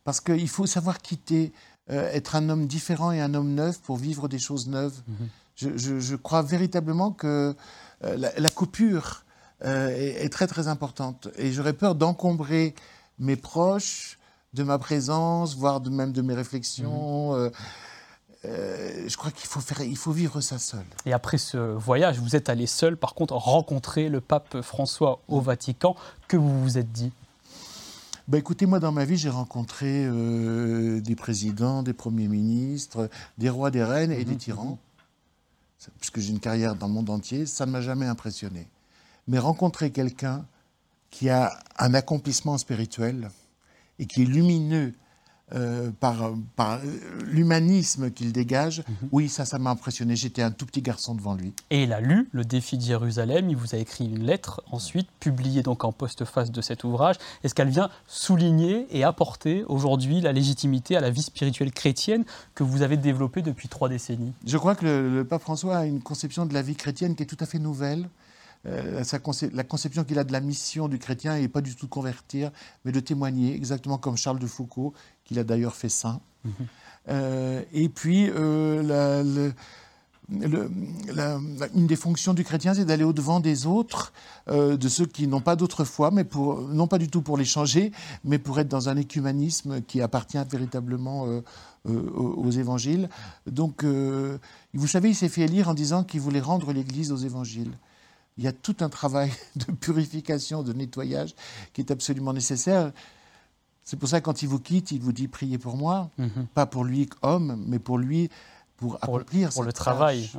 Parce 0.06 0.22
qu'il 0.22 0.48
faut 0.48 0.66
savoir 0.66 1.00
quitter, 1.00 1.52
être 1.90 2.36
un 2.36 2.48
homme 2.50 2.68
différent 2.68 3.12
et 3.12 3.20
un 3.20 3.34
homme 3.34 3.54
neuf 3.56 3.80
pour 3.82 3.98
vivre 3.98 4.28
des 4.28 4.40
choses 4.40 4.68
neuves. 4.68 5.02
Mhm. 5.08 5.78
je, 6.00 6.16
crois 6.16 6.44
véritablement 6.44 7.12
que 7.12 7.56
la, 8.02 8.50
coupure 8.50 9.25
euh, 9.64 9.90
est, 9.90 10.30
très 10.30 10.48
très 10.48 10.68
importante. 10.68 11.30
Et 11.38 11.54
j'aurais 11.54 11.74
peur 11.74 11.96
d'encombrer 11.96 12.76
mes 13.20 13.38
proches 13.38 14.20
de 14.54 14.64
ma 14.64 14.78
présence, 14.78 15.56
voire 15.56 15.80
de, 15.80 15.90
même 15.90 16.12
de 16.12 16.22
mes 16.22 16.34
réflexions. 16.34 17.34
Mhm. 17.34 17.40
Euh, 17.40 17.50
euh, 18.46 19.06
je 19.08 19.18
crois 19.18 19.32
qu'il 19.32 19.48
faut, 19.48 19.62
faire, 19.62 19.82
il 19.82 19.98
faut 19.98 20.12
vivre 20.12 20.42
ça 20.42 20.60
seul. 20.60 20.84
Et 21.06 21.14
après 21.14 21.38
ce 21.38 21.58
voyage, 21.58 22.20
vous 22.20 22.36
êtes 22.36 22.50
allé 22.50 22.68
seul, 22.68 22.98
par 22.98 23.16
contre, 23.16 23.34
rencontrer 23.34 24.10
le 24.10 24.22
pape 24.22 24.62
François 24.62 25.20
au 25.28 25.40
Vatican. 25.40 25.96
Que 26.28 26.38
vous 26.38 26.62
vous 26.62 26.78
êtes 26.78 26.92
dit? 26.92 27.12
Bah 28.28 28.38
écoutez, 28.38 28.66
moi 28.66 28.80
dans 28.80 28.92
ma 28.92 29.06
vie, 29.06 29.18
j'ai 29.18 29.30
rencontré 29.30 30.10
des 31.02 31.16
présidents, 31.16 31.82
des 31.82 31.94
premiers 31.94 32.28
ministres, 32.28 33.10
des 33.38 33.50
rois, 33.50 33.72
des 33.72 33.84
reines 33.84 34.12
et 34.12 34.26
des 34.26 34.34
mhm. 34.34 34.38
tyrans. 34.38 34.80
Puisque 36.00 36.20
j'ai 36.20 36.32
une 36.32 36.40
carrière 36.40 36.76
dans 36.76 36.88
le 36.88 36.94
monde 36.94 37.10
entier, 37.10 37.46
ça 37.46 37.66
ne 37.66 37.72
m'a 37.72 37.82
jamais 37.82 38.06
impressionné 38.06 38.68
mais 39.28 39.40
rencontrer 39.40 39.92
quelqu'un 39.92 40.46
qui 41.10 41.30
a 41.30 41.58
un 41.78 41.94
accomplissement 41.94 42.58
spirituel 42.58 43.30
et 44.00 44.06
qui 44.06 44.24
est 44.24 44.26
lumineux 44.26 44.94
euh, 45.54 45.92
par, 46.00 46.34
par 46.56 46.80
l'humanisme 47.24 48.10
qu'il 48.10 48.32
dégage, 48.32 48.80
mhm. 48.80 49.10
oui, 49.12 49.30
ça, 49.30 49.46
ça 49.46 49.60
m'a 49.60 49.70
impressionné. 49.70 50.16
J'étais 50.16 50.42
un 50.42 50.50
tout 50.50 50.66
petit 50.66 50.82
garçon 50.82 51.14
devant 51.14 51.36
lui. 51.36 51.54
Et 51.70 51.84
il 51.84 51.94
a 51.94 52.02
lu 52.02 52.28
le 52.32 52.44
défi 52.44 52.80
de 52.80 52.82
Jérusalem, 52.82 53.48
il 53.48 53.56
vous 53.56 53.76
a 53.76 53.78
écrit 53.78 54.06
une 54.06 54.24
lettre, 54.24 54.64
ensuite 54.72 55.08
publiée 55.20 55.62
donc 55.62 55.84
en 55.84 55.92
postface 55.92 56.52
de 56.52 56.62
cet 56.62 56.84
ouvrage. 56.84 57.18
Est-ce 57.44 57.54
qu'elle 57.54 57.70
vient 57.70 57.92
souligner 58.08 58.88
et 58.90 59.04
apporter 59.04 59.64
aujourd'hui 59.66 60.20
la 60.20 60.32
légitimité 60.32 60.98
à 60.98 61.00
la 61.00 61.12
vie 61.12 61.22
spirituelle 61.22 61.72
chrétienne 61.72 62.26
que 62.56 62.64
vous 62.64 62.82
avez 62.82 62.98
développée 62.98 63.44
depuis 63.44 63.68
trois 63.68 63.88
décennies? 63.88 64.34
Je 64.48 64.58
crois 64.58 64.74
que 64.74 64.86
le 64.86 65.24
pape 65.26 65.44
François 65.44 65.78
a 65.78 65.86
une 65.86 66.02
conception 66.02 66.48
de 66.48 66.56
la 66.56 66.64
vie 66.64 66.76
chrétienne 66.76 67.16
qui 67.16 67.22
est 67.22 67.28
tout 67.28 67.38
à 67.40 67.46
fait 67.46 67.60
nouvelle. 67.60 68.10
Euh, 68.68 69.04
la 69.54 69.64
conception 69.64 70.04
qu'il 70.04 70.18
a 70.20 70.24
de 70.24 70.32
la 70.32 70.42
mission 70.42 70.88
du 70.88 70.98
chrétien 70.98 71.38
n'est 71.40 71.48
pas 71.48 71.62
du 71.62 71.76
tout 71.76 71.86
de 71.86 71.92
convertir, 71.92 72.52
mais 72.84 72.92
de 72.92 73.00
témoigner, 73.00 73.54
exactement 73.54 73.98
comme 73.98 74.18
Charles 74.18 74.40
de 74.40 74.48
Foucault, 74.48 74.94
qu'il 75.24 75.40
a 75.40 75.44
d'ailleurs 75.44 75.76
fait 75.76 75.90
saint. 75.90 76.22
Mhm. 76.44 76.52
Euh, 77.10 77.62
et 77.74 77.90
puis, 77.90 78.30
euh, 78.34 79.52
une 80.32 81.86
des 81.86 81.96
fonctions 81.96 82.34
du 82.34 82.44
chrétien, 82.44 82.74
c'est 82.74 82.86
d'aller 82.86 83.04
au-devant 83.04 83.40
des 83.40 83.68
autres, 83.68 84.12
de 84.48 84.88
ceux 84.88 85.06
qui 85.06 85.28
n'ont 85.28 85.42
pas 85.42 85.56
d'autre 85.56 85.84
foi, 85.84 86.10
mais 86.10 86.24
pour, 86.24 86.62
non 86.62 86.88
pas 86.88 86.98
du 86.98 87.10
tout 87.10 87.22
pour 87.22 87.38
les 87.38 87.46
changer, 87.46 87.92
mais 88.24 88.40
pour 88.40 88.60
être 88.60 88.68
dans 88.68 88.90
un 88.90 88.98
écuménisme 88.98 89.82
qui 89.82 90.02
appartient 90.02 90.44
véritablement 90.50 91.28
aux 91.86 92.50
évangiles. 92.50 93.08
Donc, 93.46 93.86
vous 93.86 94.88
savez, 94.88 95.10
il 95.10 95.16
s'est 95.16 95.30
fait 95.30 95.44
élire 95.44 95.70
en 95.70 95.76
disant 95.76 96.04
qu'il 96.04 96.22
voulait 96.22 96.42
rendre 96.42 96.74
l'Église 96.74 97.12
aux 97.12 97.18
évangiles 97.18 97.78
il 98.38 98.44
y 98.44 98.48
a 98.48 98.54
tout 98.54 98.76
un 98.82 98.90
travail 98.90 99.32
de 99.56 99.72
purification, 99.72 100.64
de 100.64 100.74
nettoyage 100.74 101.36
qui 101.74 101.82
est 101.82 101.92
absolument 101.92 102.34
nécessaire. 102.34 102.92
C'est 103.84 103.98
pour 103.98 104.10
ça 104.10 104.20
que 104.20 104.26
quand 104.26 104.42
il 104.42 104.50
vous 104.50 104.60
quitte, 104.60 104.92
il 104.92 105.02
vous 105.02 105.14
dit 105.14 105.28
priez 105.28 105.58
pour 105.58 105.78
moi, 105.78 106.10
mhm. 106.18 106.48
pas 106.54 106.66
pour 106.66 106.84
lui 106.84 107.08
homme, 107.22 107.64
mais 107.68 107.80
pour 107.80 107.98
lui 107.98 108.30
pour, 108.78 108.96
accomplir 109.02 109.50
pour 109.50 109.64
le 109.64 109.74
travail, 109.74 110.30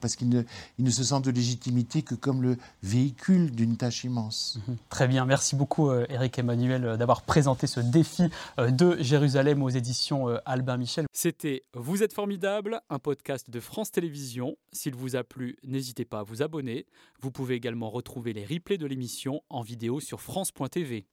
parce 0.00 0.16
qu'il 0.16 0.28
ne, 0.28 0.42
il 0.78 0.84
ne, 0.84 0.90
se 0.90 1.04
sent 1.04 1.20
de 1.20 1.30
légitimité 1.30 2.02
que 2.02 2.14
comme 2.14 2.42
le 2.42 2.56
véhicule 2.82 3.50
d'une 3.50 3.76
tâche 3.76 4.04
immense. 4.04 4.58
Mhm. 4.66 4.76
Très 4.88 5.08
bien, 5.08 5.24
merci 5.24 5.56
beaucoup 5.56 5.92
Eric 5.92 6.38
euh, 6.38 6.42
Emmanuel 6.42 6.84
euh, 6.84 6.96
d'avoir 6.96 7.22
présenté 7.22 7.66
ce 7.66 7.80
défi 7.80 8.24
euh, 8.58 8.70
de 8.70 8.96
Jérusalem 9.00 9.62
aux 9.62 9.68
éditions 9.68 10.28
Albin 10.44 10.76
Michel. 10.76 11.06
C'était 11.12 11.62
Vous 11.74 12.02
êtes 12.02 12.12
formidable, 12.12 12.80
un 12.90 12.98
podcast 12.98 13.50
de 13.50 13.60
France 13.60 13.90
Télévisions. 13.90 14.56
S'il 14.72 14.94
vous 14.94 15.16
a 15.16 15.24
plu, 15.24 15.56
n'hésitez 15.64 16.04
pas 16.04 16.20
à 16.20 16.22
vous 16.22 16.42
abonner. 16.42 16.86
Vous 17.20 17.30
pouvez 17.30 17.54
également 17.54 17.90
retrouver 17.90 18.32
les 18.32 18.44
replays 18.44 18.78
de 18.78 18.86
l'émission 18.86 19.42
en 19.48 19.62
vidéo 19.62 20.00
sur 20.00 20.20
France.tv. 20.20 21.06